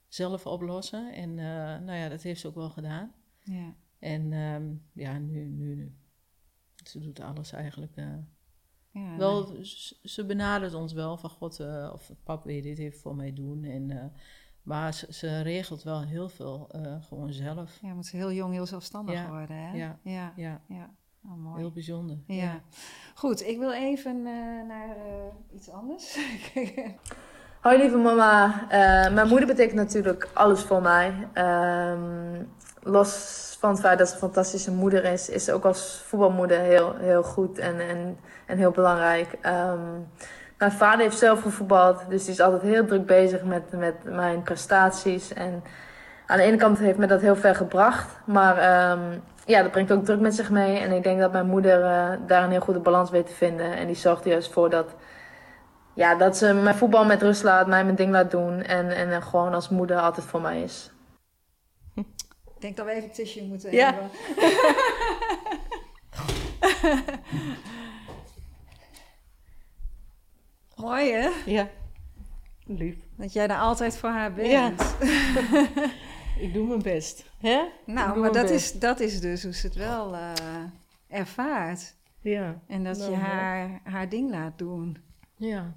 [0.09, 1.13] zelf oplossen.
[1.13, 3.15] En eh, nou ja, dat heeft ze ook wel gedaan.
[3.41, 5.97] Ja, En ehm, ja, nu, nu, nu.
[6.85, 7.97] Ze doet alles eigenlijk.
[7.97, 8.17] eh,
[8.95, 9.49] ja, wel,
[10.03, 13.33] ze benadert ons wel van God, eh, of pap wil je dit even voor mij
[13.33, 13.65] doen.
[13.65, 14.05] En eh,
[14.63, 17.79] Maar ze, ze regelt wel heel veel eh, gewoon zelf.
[17.83, 19.73] Ja, moet ze heel jong, heel zelfstandig Ja, worden, hè?
[19.77, 20.33] ja, ja.
[20.37, 20.91] Ja, ja.
[21.25, 21.59] Oh, mooi.
[21.59, 22.19] heel bijzonder.
[22.27, 22.61] Ja.
[23.15, 26.19] Goed, ik wil even eh, naar eh, iets anders.
[27.63, 31.29] Hoi lieve mama, Eh, mijn moeder betekent natuurlijk alles voor mij.
[31.33, 32.43] Ehm,
[32.85, 36.59] los van het feit dat ze een fantastische moeder is, is ze ook als voetbalmoeder
[36.59, 39.29] heel, heel goed en, en, en heel belangrijk.
[39.41, 39.79] Ehm,
[40.59, 44.43] mijn vader heeft zelf gevoetbald, dus die is altijd heel druk bezig met, met mijn
[44.43, 45.33] prestaties.
[45.33, 45.63] En
[46.27, 49.93] aan de ene kant heeft me dat heel ver gebracht, maar ehm, ja, dat brengt
[49.93, 50.79] ook druk met zich mee.
[50.79, 53.77] En ik denk dat mijn moeder eh, daar een heel goede balans weet te vinden.
[53.77, 54.95] En die zorgt er juist voor dat
[55.95, 58.63] ja, dat ze mijn voetbal met rust laat, mij mijn ding laat doen.
[58.63, 60.94] En, en gewoon als moeder altijd voor mij is.
[62.55, 63.93] Ik denk dat we even tissue moeten Ja.
[63.95, 64.11] hebben.
[70.77, 71.29] Mooi hè?
[71.47, 71.69] Ja,
[72.67, 72.97] lief.
[73.17, 74.49] Dat jij er altijd voor haar bent.
[74.51, 74.73] Ja.
[76.39, 77.25] Ik doe mijn best.
[77.39, 77.61] Hè?
[77.87, 78.55] Nou, maar dat best.
[78.55, 80.31] is, dat is dus hoe ze het wel eh,
[81.09, 81.95] ervaart.
[82.21, 82.61] Ja.
[82.67, 84.97] En dat Nou, je haar, haar ding laat doen.
[85.37, 85.75] Ja.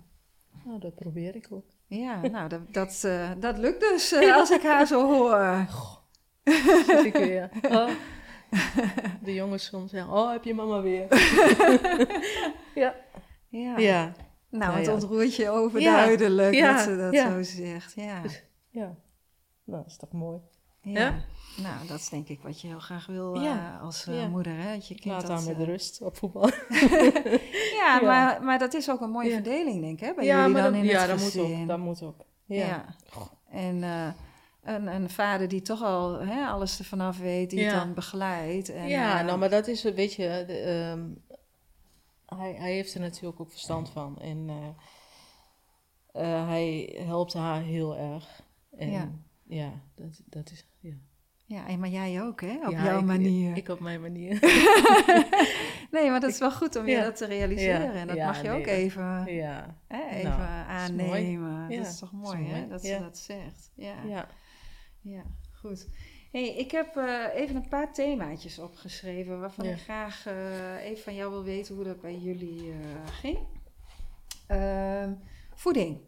[0.63, 1.65] Nou, dat probeer ik ook.
[1.87, 5.65] Ja, nou, dat, dat, eh, dat lukt dus eh, als ik haar zo hoor.
[6.85, 7.49] Zit ik weer.
[7.69, 7.89] Oh.
[9.23, 11.05] De jongens soms zeggen, oh, heb je mama weer?
[12.75, 12.95] ja.
[13.49, 13.77] Ja.
[13.77, 14.11] Ja.
[14.49, 14.93] Nou, Ja, het ja.
[14.93, 17.31] ontroert je overduidelijk Ja, dat ze dat ja.
[17.31, 17.93] zo zegt.
[17.95, 18.21] Ja.
[18.69, 18.95] Ja.
[19.63, 20.37] Nou, dat is toch mooi.
[20.81, 20.99] ja.
[20.99, 21.13] Ja?
[21.63, 23.75] Nou, dat is denk ik wat je heel graag wil Ja.
[23.77, 24.27] eh, als eh, Ja.
[24.27, 24.57] moeder.
[24.57, 24.73] Hè?
[24.73, 26.49] Dat je kind Laat dat, haar met eh, rust op voetbal.
[27.77, 28.01] Ja, Ja.
[28.01, 29.33] Maar, maar dat is ook een mooie Ja.
[29.33, 30.13] verdeling, denk ik, hè?
[30.13, 31.67] Bij ja, jullie maar dan dat, in ja, het dat moet ook.
[31.67, 32.25] Dat moet ook.
[32.45, 32.65] Ja.
[32.65, 32.85] Ja.
[33.49, 34.07] En eh,
[34.75, 37.65] een, een vader die toch al hè, alles ervan af weet, die Ja.
[37.65, 38.69] het dan begeleidt.
[38.69, 41.09] En, ja, eh, nou, maar dat is, een beetje de, ehm,
[42.39, 44.19] hij, hij heeft er natuurlijk ook verstand van.
[44.19, 44.67] En eh,
[46.39, 48.41] eh, hij helpt haar heel erg.
[48.77, 49.11] En Ja.
[49.47, 50.65] ja, dat, dat is...
[50.79, 50.93] Ja.
[51.45, 52.57] Ja, maar jij ook, hè?
[52.65, 53.57] Op Ja, jouw ik- manier.
[53.57, 54.39] Ik op mijn manier.
[55.91, 57.93] nee, maar dat is wel goed om je dat te realiseren.
[57.93, 61.09] En dat Ja, mag je nee, ook even, ja, hè, even Nou, dat is mooi.
[61.11, 61.69] aannemen.
[61.69, 62.67] Dat is toch dat is mooi, hè?
[62.67, 63.71] Dat ze dat zegt.
[63.75, 64.27] Ja,
[65.07, 65.23] ja.
[65.53, 65.87] goed.
[66.31, 69.39] hey, ik heb eh, even een paar themaatjes opgeschreven...
[69.39, 69.71] waarvan Ja.
[69.71, 72.77] ik graag eh, even van jou wil weten hoe dat bij jullie eh,
[73.07, 73.37] ging.
[74.47, 75.13] Ehm,
[75.55, 75.99] voeding.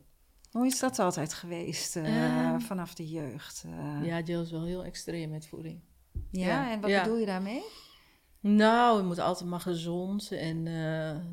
[0.52, 2.60] Hoe is dat altijd geweest eh, Ehm.
[2.60, 3.66] vanaf de jeugd?
[4.04, 5.82] ja, Jill is wel heel extreem met voeding.
[6.32, 6.48] ja?
[6.48, 6.72] ja.
[6.72, 7.04] en wat Ja.
[7.04, 7.62] bedoel je daarmee?
[8.42, 10.32] Nou, het moet altijd maar gezond.
[10.32, 10.64] En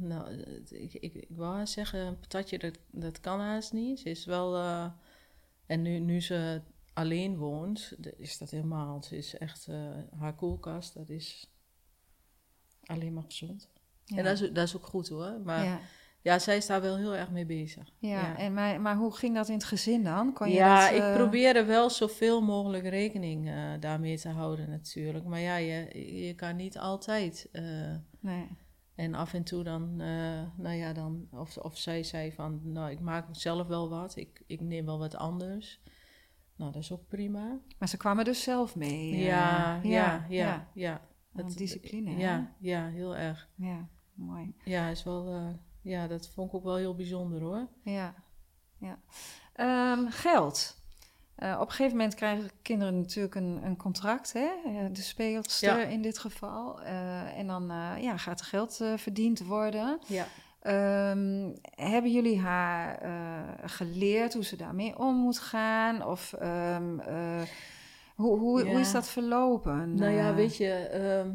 [0.01, 0.31] nou,
[0.71, 3.99] ik, ik, ik wou zeggen, een patatje, dat, dat kan haast niet.
[4.01, 4.57] Ze is wel...
[5.67, 6.63] en nu, nu ze
[6.97, 9.03] alleen woont, is dat helemaal...
[9.03, 9.69] Ze is echt...
[9.69, 11.51] eh, haar koelkast, dat is
[12.85, 13.69] alleen maar gezond.
[14.05, 14.17] Ja.
[14.17, 15.41] En dat is, dat is ook goed hoor.
[15.45, 15.81] Maar ja.
[16.23, 16.39] ja.
[16.39, 17.93] zij is daar wel heel erg mee bezig.
[17.99, 20.33] Ja, En maar, maar hoe ging dat in het gezin dan?
[20.33, 24.71] Kon je ja, dat, ik eh, probeerde wel zoveel mogelijk rekening eh, daarmee te houden
[24.71, 25.25] natuurlijk.
[25.25, 27.49] Maar ja, je, je kan niet altijd...
[28.21, 28.49] Nee.
[28.95, 29.97] En af en toe dan,
[30.57, 34.43] nou ja, dan, of, of zij zei van, nou, ik maak zelf wel wat, ik,
[34.47, 35.81] ik neem wel wat anders.
[36.57, 37.59] Nou, dat is ook prima.
[37.79, 39.13] Maar ze kwamen dus zelf mee.
[39.13, 40.69] eh, ja, ja, ja, ja.
[40.75, 41.01] ja.
[41.35, 42.21] Een discipline, hè?
[42.21, 43.49] Ja, ja, heel erg.
[43.55, 44.55] Ja, mooi.
[44.65, 45.49] Ja, is wel, eh,
[45.83, 47.69] ja, dat vond ik ook wel heel bijzonder hoor.
[47.83, 48.15] Ja,
[48.79, 48.99] ja.
[49.53, 50.85] Ehm, geld.
[51.35, 54.49] Eh, op een gegeven moment krijgen kinderen natuurlijk een, een contract, hè?
[54.65, 55.85] Eh, de speelster Ja.
[55.85, 56.83] in dit geval.
[56.83, 59.99] Eh, en dan eh, ja, gaat er geld eh, verdiend worden.
[60.07, 60.27] Ja.
[60.67, 66.05] Ehm, hebben jullie haar eh, geleerd hoe ze daarmee om moet gaan?
[66.07, 67.43] Of ehm, eh,
[68.15, 69.95] hoe, hoe, hoe is dat verlopen?
[69.95, 71.31] Nou ja, Eh, weet je, ehm,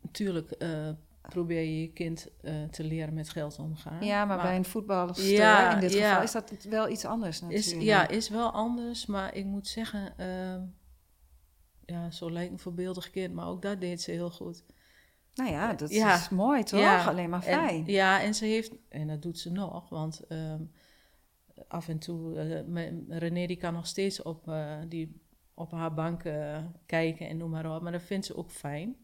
[0.00, 0.88] natuurlijk eh,
[1.28, 2.28] probeer je je kind
[2.70, 4.04] te leren met geld omgaan.
[4.04, 6.08] Ja, maar, bij een voetbalster Ja, in dit ja.
[6.08, 7.66] geval is dat wel iets anders natuurlijk.
[7.66, 10.60] Is, ja, is wel anders, maar ik moet zeggen, ehm,
[11.86, 14.64] ja, zo lijkt een voorbeeldig kind, maar ook dat deed ze heel goed.
[15.34, 16.14] Nou ja, dat Ja.
[16.14, 16.80] is mooi toch?
[16.80, 17.84] Ja, Alleen maar En- fijn.
[17.86, 20.62] ja, en ze heeft, en dat doet ze nog, want ehm,
[21.68, 22.34] af en toe,
[22.66, 25.20] me- René die kan nog steeds op, eh, die,
[25.54, 28.96] op haar bank eh, kijken en noem maar op, maar dat vindt ze ook fijn.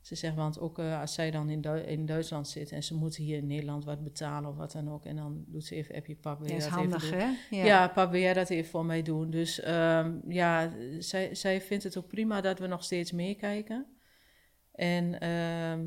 [0.00, 3.36] Ze zegt, want ook als zij dan in, in Duitsland zit en ze moet hier
[3.36, 6.16] in Nederland wat betalen of wat dan ook, en dan doet ze even, heb je
[6.16, 7.18] pap, wil Ja, je is dat even handig doen?
[7.50, 7.64] hè?
[7.64, 9.30] Ja, pap, wil jij dat even voor mij doen?
[9.30, 13.86] Dus ehm, ja, zij, zij vindt het ook prima dat we nog steeds meekijken.
[14.72, 15.86] En ehm,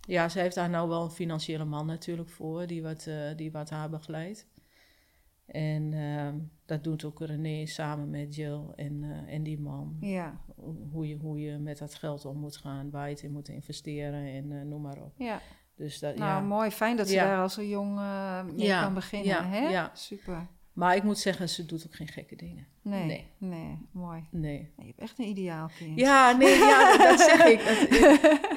[0.00, 3.52] ja, zij heeft daar nou wel een financiële man natuurlijk voor, die wat, eh, die
[3.52, 4.46] wat haar begeleidt.
[5.46, 9.96] En ehm, dat doet ook René samen met Jill en, eh, en die man.
[10.00, 10.40] Ja,
[10.90, 13.48] Hoe je, hoe je met dat geld om moet gaan, waar je het in moet
[13.48, 15.12] investeren en eh, noem maar op.
[15.18, 15.40] ja.
[15.76, 16.40] Dus dat, Nou, ja.
[16.40, 16.70] mooi.
[16.70, 17.24] Fijn dat ze Ja.
[17.24, 17.94] daar al zo jong
[18.54, 19.48] mee Ja, kan beginnen.
[19.48, 19.68] hè?
[19.68, 19.90] ja.
[19.94, 20.46] Super.
[20.76, 22.66] Maar ik moet zeggen, ze doet ook geen gekke dingen.
[22.82, 23.26] Nee, Nee.
[23.38, 24.24] nee, mooi.
[24.30, 24.70] Nee.
[24.76, 25.98] Je hebt echt een ideaal kind.
[25.98, 27.60] Ja, nee, ja, dat zeg ik.
[27.60, 27.88] Het,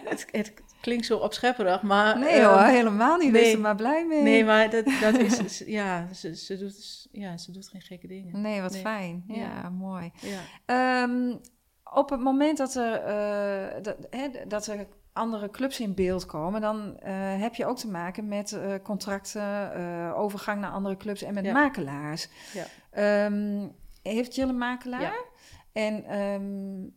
[0.10, 2.20] het, het klinkt zo opschepperig, maar...
[2.20, 3.32] Nee ehm, hoor, helemaal niet.
[3.32, 3.54] Wees nee.
[3.54, 4.22] er maar blij mee.
[4.22, 5.64] Nee, maar dat, dat is...
[5.66, 8.42] Ja ze, ze doet, ja, ze doet geen gekke dingen.
[8.42, 8.82] Nee, wat Nee.
[8.82, 9.24] fijn.
[9.28, 9.70] Ja, Ja.
[9.70, 10.12] mooi.
[10.22, 10.42] Ja.
[10.66, 11.36] Ehm,
[11.84, 14.88] op het moment dat er, eh, dat, hè, dat er
[15.20, 19.74] andere clubs in beeld komen, dan eh, heb je ook te maken met eh, contracten,
[19.74, 21.54] eh, overgang naar andere clubs en met Ja.
[21.54, 22.28] makelaars.
[22.54, 22.66] Ja.
[22.92, 23.68] Ehm,
[24.02, 25.02] heeft Jill een makelaar?
[25.02, 25.24] Ja.
[25.72, 26.88] En ehm,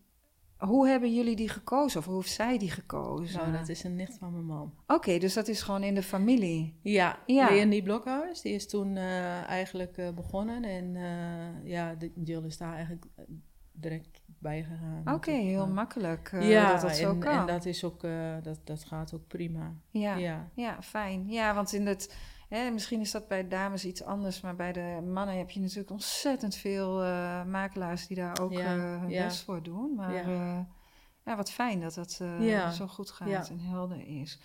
[0.68, 1.98] hoe hebben jullie die gekozen?
[2.00, 3.38] Of hoe heeft zij die gekozen?
[3.40, 4.74] Nou, dat is een nicht van mijn man.
[4.86, 6.78] Oké, dus dat is gewoon in de familie.
[6.82, 7.48] Ja, Ja.
[7.50, 8.96] Leonie Blokhuis, die is toen
[9.46, 10.64] eigenlijk begonnen.
[10.64, 10.94] En
[11.64, 13.04] ja, de, Jill is daar eigenlijk
[13.72, 15.14] direct bij gegaan.
[15.14, 15.70] Oké, heel eh.
[15.70, 17.38] makkelijk eh, ja, dat dat zo en, kan.
[17.38, 19.74] en dat, is ook, eh, dat, dat gaat ook prima.
[19.90, 20.16] ja.
[20.16, 20.48] Ja.
[20.54, 21.28] Ja, fijn.
[21.28, 22.16] Ja, want in het,
[22.48, 25.90] hè, misschien is dat bij dames iets anders, maar bij de mannen heb je natuurlijk
[25.90, 26.96] ontzettend veel
[27.46, 29.24] makelaars die daar ook Ja, hun ja.
[29.24, 29.94] best voor doen.
[29.94, 30.30] Maar
[31.24, 31.36] Ja.
[31.36, 34.38] wat fijn dat Ja, zo goed gaat en helder is.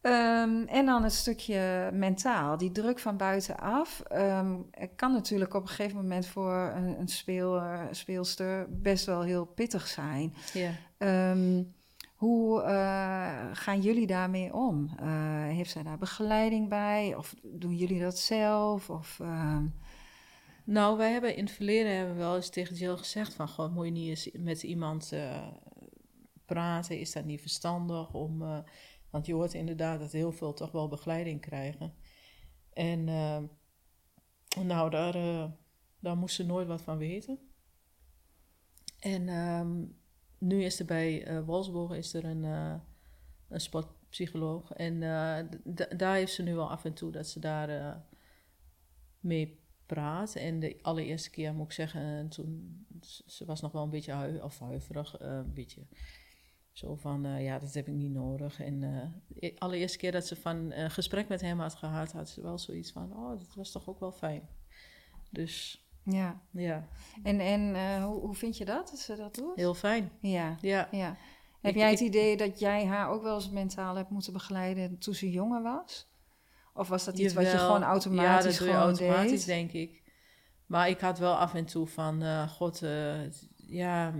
[0.00, 4.00] Ehm, en dan het stukje mentaal, die druk van buitenaf.
[4.00, 4.56] ehm
[4.96, 9.86] kan natuurlijk op een gegeven moment voor een, een speler, speelster best wel heel pittig
[9.86, 10.34] zijn.
[10.98, 11.62] Ehm,
[12.14, 14.90] hoe eh, gaan jullie daarmee om?
[14.96, 15.06] Eh,
[15.42, 17.14] heeft zij daar begeleiding bij?
[17.16, 18.90] Of doen jullie dat zelf?
[18.90, 19.20] Of,
[20.64, 23.48] Nou, wij hebben in het verleden hebben we wel eens tegen Jill gezegd van...
[23.48, 25.46] Goh, moet je niet eens met iemand eh,
[26.46, 26.98] praten?
[26.98, 28.42] Is dat niet verstandig om...
[29.10, 31.94] want je hoort inderdaad dat heel veel toch wel begeleiding krijgen.
[32.72, 33.42] En eh,
[34.64, 35.44] nou, daar, eh,
[35.98, 37.38] daar moest ze nooit wat van weten.
[38.98, 39.84] En ehm,
[40.38, 42.74] nu is er bij Wolfsburg is er een, eh,
[43.48, 44.72] een sportpsycholoog.
[44.72, 45.00] En
[45.96, 48.02] daar heeft ze nu wel af en toe dat ze daar
[49.20, 50.34] mee praat.
[50.34, 52.86] En de allereerste keer moet ik zeggen, toen
[53.26, 55.86] ze was nog wel een beetje of huiverig, een beetje
[56.78, 58.60] zo van, eh, ja, dat heb ik niet nodig.
[58.60, 59.06] En eh,
[59.40, 62.58] de allereerste keer dat ze van een gesprek met hem had gehad, had ze wel
[62.58, 64.48] zoiets van, oh, dat was toch ook wel fijn.
[65.30, 66.40] Dus ja.
[66.50, 66.88] ja,
[67.22, 69.56] En, en eh, hoe, hoe vind je dat, dat ze dat doet?
[69.56, 70.10] heel fijn.
[70.20, 71.16] Ja, Ja, ja.
[71.60, 74.32] Heb Ik- jij het ik- idee dat jij haar ook wel eens mentaal hebt moeten
[74.32, 76.06] begeleiden toen ze jonger was?
[76.74, 79.46] Of was dat iets wat je gewoon ja, automatisch dat doe je gewoon automatisch, deed?
[79.46, 80.02] denk ik.
[80.66, 84.14] Maar ik had wel af en toe van, eh, god, eh, ja,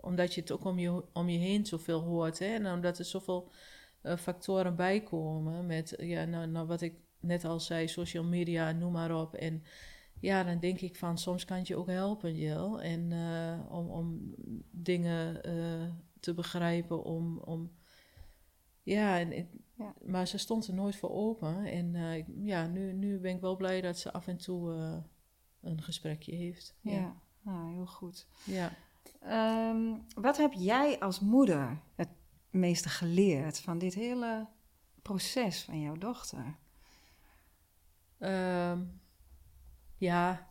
[0.00, 2.38] omdat je het ook om je, om je heen zoveel hoort.
[2.38, 3.50] Hè, en omdat er zoveel
[4.02, 8.72] eh, factoren bij komen met, ja, nou, nou, wat ik net al zei, social media,
[8.72, 9.34] noem maar op.
[9.34, 9.62] En
[10.20, 12.74] ja, dan denk ik van, soms kan het je ook helpen, Jill.
[12.74, 14.34] En eh, om, om
[14.70, 15.90] dingen eh,
[16.20, 17.38] te begrijpen, om...
[17.38, 17.70] om
[18.82, 19.94] ja, en, Ja.
[20.04, 21.64] maar ze stond er nooit voor open.
[21.64, 24.72] En ik- ja, nu, nu ben ik wel blij dat ze af en toe
[25.60, 26.76] een gesprekje heeft.
[26.80, 27.16] Ja, Ja.
[27.42, 28.26] nou, heel goed.
[28.44, 28.72] ja.
[29.20, 32.08] Ehm, wat heb jij als moeder het
[32.50, 34.46] meeste geleerd van dit hele
[35.02, 36.56] proces van jouw dochter?
[38.18, 38.84] Ehm,
[39.96, 40.46] ja,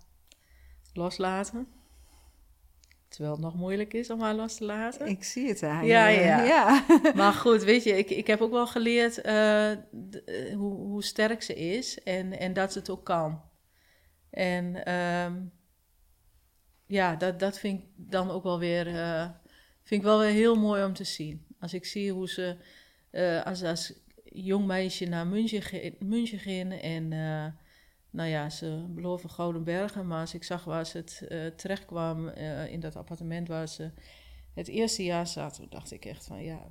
[0.94, 1.68] loslaten.
[3.08, 5.08] Terwijl het nog moeilijk is om haar los te laten.
[5.08, 6.44] Ik zie het aan Ja, ja.
[6.44, 6.86] ja.
[7.16, 9.80] Maar goed, weet je, ik, ik heb ook wel geleerd eh, eh,
[10.56, 13.42] hoe, hoe sterk ze is en, en dat ze het ook kan.
[14.30, 15.36] En ehm,
[16.88, 19.30] ja, dat, dat vind ik dan ook wel weer, eh,
[19.84, 21.46] vind ik wel weer heel mooi om te zien.
[21.60, 22.58] Als ik zie hoe ze
[23.10, 27.46] eh, als, als jong meisje naar München, München ging en eh,
[28.10, 31.24] nou ja, ze beloven Gouden Bergen, maar als ik zag waar ze het
[31.58, 32.28] terecht kwam
[32.70, 33.92] in dat appartement waar ze
[34.54, 36.68] het eerste jaar zat, toen dacht ik echt van ja,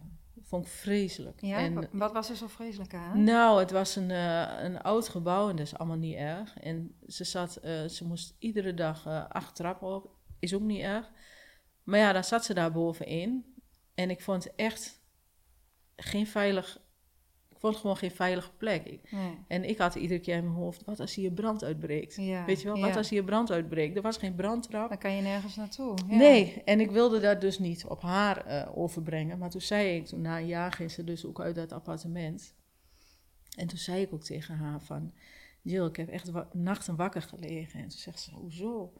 [0.48, 1.40] vond ik vreselijk.
[1.40, 3.22] Ja, En, wa- wat was er zo vreselijk aan?
[3.24, 6.58] nou, het was een, eh, een oud gebouw en dat is allemaal niet erg.
[6.58, 10.80] En ze, zat, eh, ze moest iedere dag eh, acht trappen op, is ook niet
[10.82, 11.10] erg.
[11.82, 13.54] Maar ja, dan zat ze daar bovenin.
[13.94, 15.00] En ik vond het echt
[15.96, 16.80] geen veilig,
[17.56, 18.84] ik vond het gewoon geen veilige plek.
[19.10, 19.38] Nee.
[19.48, 22.16] en ik had iedere keer in mijn hoofd, wat als hier brand uitbreekt?
[22.16, 22.96] Ja, Weet je wel, wat ja.
[22.96, 23.96] als hier brand uitbreekt?
[23.96, 24.88] Er was geen brandtrap.
[24.88, 25.94] Dan kan je nergens naartoe.
[26.08, 26.16] Ja.
[26.16, 29.38] Nee, en ik wilde dat dus niet op haar eh, overbrengen.
[29.38, 32.54] Maar toen zei ik, toen na een jaar ging ze dus ook uit dat appartement.
[33.56, 35.12] En toen zei ik ook tegen haar van...
[35.62, 37.80] Jill, ik heb echt wa- nachten wakker gelegen.
[37.80, 38.92] En toen zegt ze, hoezo?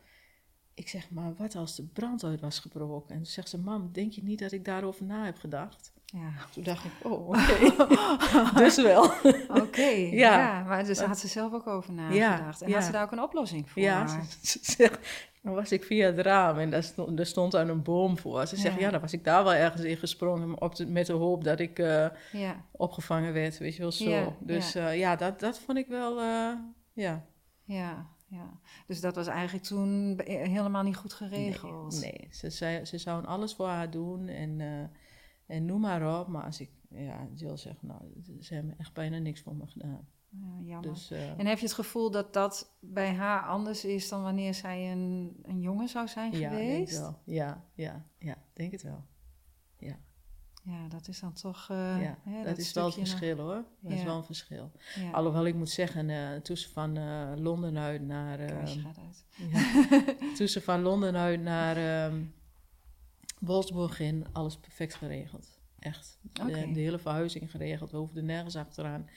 [0.75, 3.11] Ik zeg, maar wat als de brand uit was gebroken?
[3.11, 5.93] En toen zegt ze, mam, denk je niet dat ik daarover na heb gedacht?
[6.07, 6.31] Ja.
[6.51, 8.55] Toen dacht ik, oh, oké.
[8.55, 9.03] dus wel.
[9.49, 9.81] Oké,
[10.25, 10.37] ja.
[10.39, 10.63] Ja.
[10.63, 12.63] Maar dus daar had ze zelf ook over nagedacht.
[12.63, 13.83] en had ze daar ook een oplossing voor?
[13.83, 14.19] Ja, ze,
[14.51, 14.99] ze zegt,
[15.43, 18.47] dan was ik via het raam en daar stond, stond aan een boom voor.
[18.47, 18.91] Ze zegt, Ja.
[18.91, 21.79] dan was ik daar wel ergens in gesprongen op de- met de hoop dat ik
[21.79, 22.65] eh, ja.
[22.71, 24.37] opgevangen werd, weet je wel, zo.
[24.41, 26.53] Dus ja, ja dat, dat vond ik wel, eh,
[26.93, 27.25] ja.
[27.65, 28.59] Ja, ja.
[28.87, 32.01] Dus dat was eigenlijk toen helemaal niet goed geregeld.
[32.01, 32.29] Nee, nee.
[32.31, 34.61] Ze, ze, ze zouden alles voor haar doen en,
[35.47, 36.29] en noem maar op.
[36.29, 38.01] Maar als ik, ja, Jill zegt, nou,
[38.41, 40.09] ze hebben echt bijna niks voor me gedaan.
[40.29, 40.93] Ja, jammer.
[40.93, 44.55] Dus, uh, en heb je het gevoel dat dat bij haar anders is dan wanneer
[44.55, 46.91] zij een, een jongen zou zijn ja, geweest?
[46.93, 47.21] Denk wel.
[47.25, 49.05] Ja, ja, ja, denk het wel.
[49.79, 49.97] Ja.
[50.63, 51.69] Ja, dat is dan toch.
[51.71, 53.65] Uh, ja, hè, dat, dat, is wel een verschil hoor.
[53.81, 53.99] Dat ja.
[53.99, 54.71] is wel een verschil.
[54.95, 55.11] Ja.
[55.11, 58.39] Alhoewel ik moet zeggen, uh, toen ze van uh, Londen uit naar.
[58.39, 59.25] Kruisje gaat uit.
[60.37, 62.35] toen ze van Londen uit naar um,
[63.39, 65.61] Wolfsburg in, alles perfect geregeld.
[65.79, 66.19] Echt.
[66.41, 66.67] Okay.
[66.67, 67.91] De, de, hele verhuizing geregeld.
[67.91, 69.09] We hoefden nergens achteraan.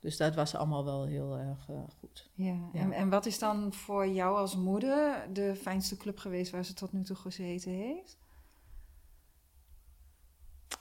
[0.00, 2.30] Dus dat was allemaal wel heel erg goed.
[2.34, 2.70] Ja.
[2.72, 6.74] En, en wat is dan voor jou als moeder de fijnste club geweest waar ze
[6.74, 8.18] tot nu toe gezeten heeft?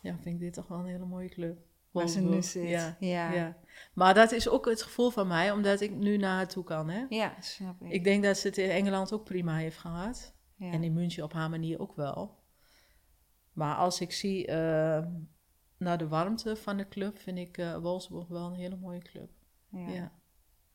[0.05, 1.57] ja, vind ik dit toch wel een hele mooie club.
[1.91, 2.69] Waar ze nu zit.
[2.69, 3.31] Ja, ja.
[3.31, 3.57] ja.
[3.93, 6.89] Maar dat is ook het gevoel van mij, omdat ik nu naar haar toe kan.
[6.89, 7.05] Hè?
[7.09, 7.91] Ja, snap ik.
[7.91, 10.33] Ik denk dat ze het in Engeland ook prima heeft gehad.
[10.55, 10.71] Ja.
[10.71, 12.43] En in München op haar manier ook wel.
[13.55, 15.05] Maar als ik zie uh,
[15.77, 19.29] naar de warmte van de club, vind ik uh, Wolfsburg wel een hele mooie club.
[19.69, 19.87] Ja.
[19.89, 20.11] ja.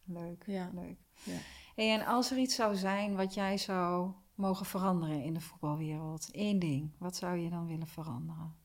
[0.04, 0.70] Leuk, ja.
[0.74, 0.98] leuk.
[1.24, 1.38] Ja.
[1.74, 6.30] Hey, en als er iets zou zijn wat jij zou mogen veranderen in de voetbalwereld,
[6.30, 8.58] één ding, wat zou je dan willen veranderen?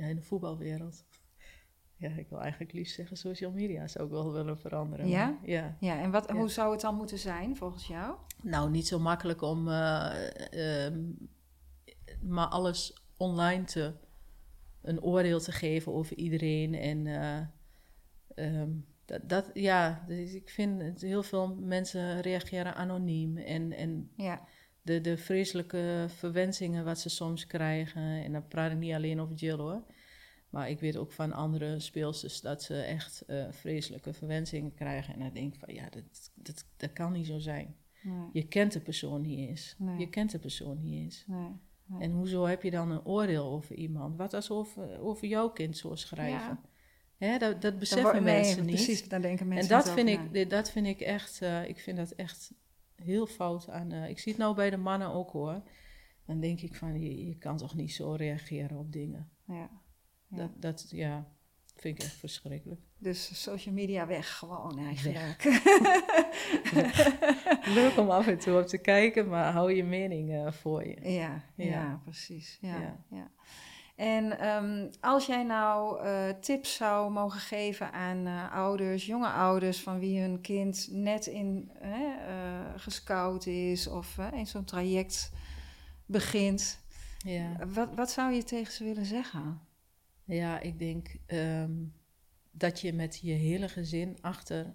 [0.00, 1.04] ja, in de voetbalwereld.
[2.00, 5.08] Ja, ik wil eigenlijk liefst zeggen social media zou ik wel willen veranderen.
[5.08, 5.26] Ja?
[5.26, 5.76] Maar, ja.
[5.80, 8.16] ja, en wat, hoe zou het dan moeten zijn volgens jou?
[8.42, 10.12] Nou, niet zo makkelijk om uh,
[10.54, 10.96] uh,
[12.22, 13.94] maar alles online te...
[14.82, 16.74] een oordeel te geven over iedereen.
[16.74, 23.36] En uh, um, dat, dat, ja, dus ik vind het, heel veel mensen reageren anoniem.
[23.36, 24.46] En, en ja
[24.82, 28.02] de, de vreselijke verwensingen wat ze soms krijgen.
[28.02, 29.82] En dan praat ik niet alleen over Jill hoor.
[30.50, 35.14] Maar ik weet ook van andere speelsters dat ze echt uh, vreselijke verwensingen krijgen.
[35.14, 37.76] En dan denk ik van ja, dat, dat, dat kan niet zo zijn.
[38.02, 38.28] Nee.
[38.32, 39.74] Je kent de persoon niet eens.
[39.78, 39.98] Nee.
[39.98, 41.24] Je kent de persoon niet eens.
[41.26, 41.52] Nee.
[41.98, 44.16] En hoezo heb je dan een oordeel over iemand?
[44.16, 46.38] Wat als over, over jouw kind zo schrijven?
[46.38, 46.60] Ja.
[47.16, 48.74] Hè, dat, dat beseffen mensen niet.
[48.74, 51.96] Precies, daar denken mensen En dat vind, ik, dat vind ik echt, uh, ik vind
[51.96, 52.52] dat echt
[52.94, 53.92] heel fout aan.
[53.92, 55.62] Uh, ik zie het nou bij de mannen ook hoor.
[56.26, 59.30] Dan denk ik van, je, je kan toch niet zo reageren op dingen.
[59.46, 59.70] Ja.
[60.30, 60.36] Ja.
[60.36, 61.26] Dat, dat ja,
[61.80, 62.80] vind ik echt verschrikkelijk.
[62.98, 65.44] Dus social media weg gewoon eigenlijk.
[67.78, 71.10] Leuk om af en toe op te kijken, maar hou je mening uh, voor je.
[71.10, 71.64] Ja, ja.
[71.64, 72.58] ja precies.
[72.60, 73.30] Ja, ja.
[73.96, 79.80] En um, als jij nou uh, tips zou mogen geven aan uh, ouders, jonge ouders,
[79.80, 81.70] van wie hun kind net in
[82.76, 85.32] gescout is of in zo'n traject
[86.06, 86.78] begint,
[87.18, 87.66] ja.
[87.66, 89.60] wat, wat zou je tegen ze willen zeggen?
[90.30, 91.92] Ja, ik denk um,
[92.50, 94.74] dat je met je hele gezin achter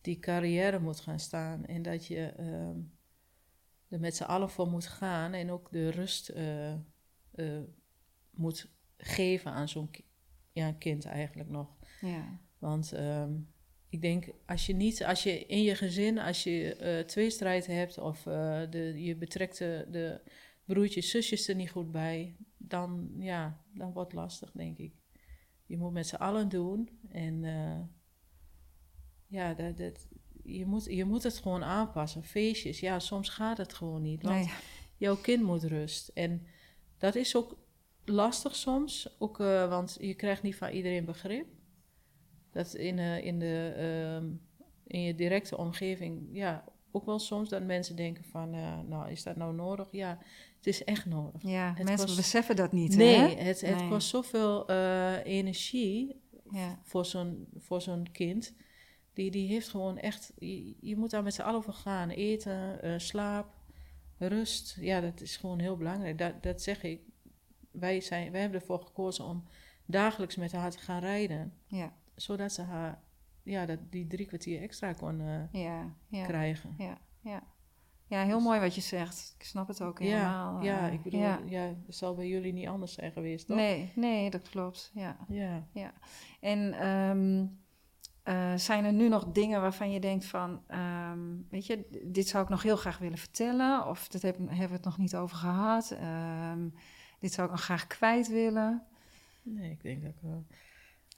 [0.00, 2.92] die carrière moet gaan staan en dat je um,
[3.88, 7.60] er met z'n allen voor moet gaan en ook de rust uh,
[8.30, 10.04] moet geven aan zo'n ki
[10.52, 11.76] ja, kind eigenlijk nog.
[12.00, 12.40] Ja.
[12.58, 13.48] Want um,
[13.88, 17.98] ik denk, als je niet, als je in je gezin, als je uh, tweestrijd hebt
[17.98, 18.22] of
[18.70, 20.20] de, je betrekt de, de
[20.64, 24.94] broertjes, zusjes er niet goed bij, dan, ja, dan wordt het lastig, denk ik.
[25.66, 27.80] Je moet met z'n allen doen en uh,
[29.26, 30.08] ja, dat, dat,
[30.42, 32.24] je, moet, je moet het gewoon aanpassen.
[32.24, 34.54] Feestjes, ja, soms gaat het gewoon niet, want Nee.
[34.96, 36.08] jouw kind moet rust.
[36.08, 36.46] En
[36.98, 37.56] dat is ook
[38.04, 41.46] lastig soms, ook, uh, want je krijgt niet van iedereen begrip.
[42.50, 43.74] Dat in, uh, in, de,
[44.22, 44.30] uh,
[44.86, 48.50] in je directe omgeving, ja, ook wel soms dat mensen denken van,
[48.88, 49.88] nou, is dat nou nodig?
[49.90, 50.18] Ja,
[50.64, 51.42] het is echt nodig.
[51.42, 53.26] Ja, het mensen kost, beseffen dat niet, Nee, hè?
[53.42, 53.88] het, het Nee.
[53.88, 56.78] kost zoveel uh, energie Ja.
[56.82, 58.54] voor zo'n voor zo'n kind.
[59.12, 62.10] Die, die heeft gewoon echt, je, je moet daar met z'n allen voor gaan.
[62.10, 63.54] Eten, uh, slaap,
[64.18, 64.76] rust.
[64.80, 66.18] Ja, dat is gewoon heel belangrijk.
[66.18, 67.00] Dat, dat zeg ik.
[67.70, 69.44] Wij, zijn, wij hebben ervoor gekozen om
[69.86, 71.52] dagelijks met haar te gaan rijden.
[71.66, 73.02] Ja, Zodat ze haar,
[73.42, 76.24] ja, dat, die drie kwartier extra kon uh, ja, ja.
[76.24, 76.74] krijgen.
[76.78, 77.42] Ja, ja.
[78.06, 79.34] Ja, heel mooi wat je zegt.
[79.38, 80.62] Ik snap het ook helemaal.
[80.62, 81.40] ja, eh, ik bedoel, ja.
[81.46, 81.74] ja.
[81.86, 83.56] dat zal bij jullie niet anders zijn geweest, toch?
[83.56, 84.90] Nee, nee, dat klopt.
[84.94, 85.16] Ja.
[85.72, 85.92] Ja.
[86.40, 87.46] En ehm,
[88.22, 92.44] eh, zijn er nu nog dingen waarvan je denkt van, ehm, weet je, dit zou
[92.44, 95.36] ik nog heel graag willen vertellen, of dat heb, hebben we het nog niet over
[95.36, 95.90] gehad.
[95.90, 96.68] Ehm,
[97.20, 98.82] dit zou ik nog graag kwijt willen.
[99.42, 100.44] Nee, ik denk dat ik wel,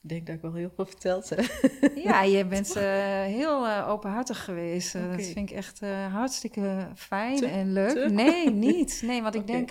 [0.03, 1.71] ik denk dat ik wel heel veel verteld heb.
[1.95, 2.83] Ja, je bent uh,
[3.23, 4.95] heel uh, openhartig geweest.
[4.95, 5.17] Uh, Oké.
[5.17, 5.81] Dat vind ik echt
[6.11, 7.91] hartstikke fijn Te- en leuk.
[7.91, 8.09] te?
[8.09, 9.03] Nee, niet.
[9.05, 9.71] Nee, want ik denk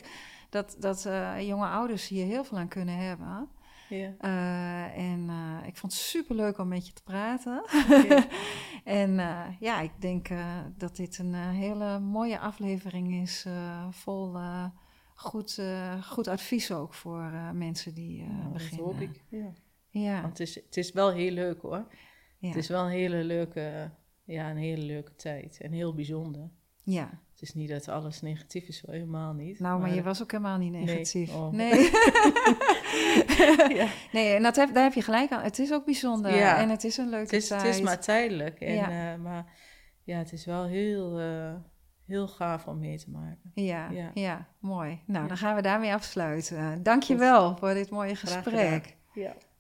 [0.50, 1.08] dat, dat
[1.40, 3.50] jonge ouders hier heel veel aan kunnen hebben.
[3.90, 4.14] Ja.
[4.94, 5.30] En
[5.66, 7.64] ik vond het super leuk om met je te praten.
[8.84, 9.16] en
[9.60, 10.28] ja, ik denk
[10.78, 13.46] dat dit een hele mooie aflevering is,
[13.90, 14.38] vol
[15.16, 15.62] goed,
[16.04, 18.86] goed advies ook voor mensen die nou, beginnen.
[18.86, 19.22] Dat hoop ik.
[19.30, 19.54] Ja.
[20.02, 20.22] Ja.
[20.22, 21.86] Want het is, het is wel heel leuk hoor.
[22.38, 22.48] Ja.
[22.48, 23.92] Het is wel een hele leuke,
[24.24, 26.50] ja, een hele leuke tijd en heel bijzonder.
[26.84, 27.10] Ja.
[27.32, 29.60] Het is niet dat alles negatief is, helemaal niet.
[29.60, 31.32] Nou, maar, je was ook helemaal niet negatief.
[31.32, 31.38] Nee.
[31.42, 31.52] Oh.
[31.52, 31.82] Nee,
[33.80, 33.88] ja.
[34.12, 35.44] nee en dat heb, daar heb je gelijk aan.
[35.44, 36.58] Het is ook bijzonder Ja.
[36.58, 37.62] en het is een leuke het, is, tijd.
[37.62, 38.60] het is maar tijdelijk.
[38.60, 39.14] En, Ja.
[39.14, 39.54] eh, maar
[40.04, 41.54] ja, het is wel heel, eh,
[42.06, 43.52] heel gaaf om mee te maken.
[43.54, 44.12] Ja, ja.
[44.14, 44.48] Ja.
[44.60, 45.02] mooi.
[45.06, 46.84] Nou, dan gaan we daarmee afsluiten.
[46.84, 48.96] Dank je wel voor dit mooie gesprek.
[49.14, 49.36] Ja.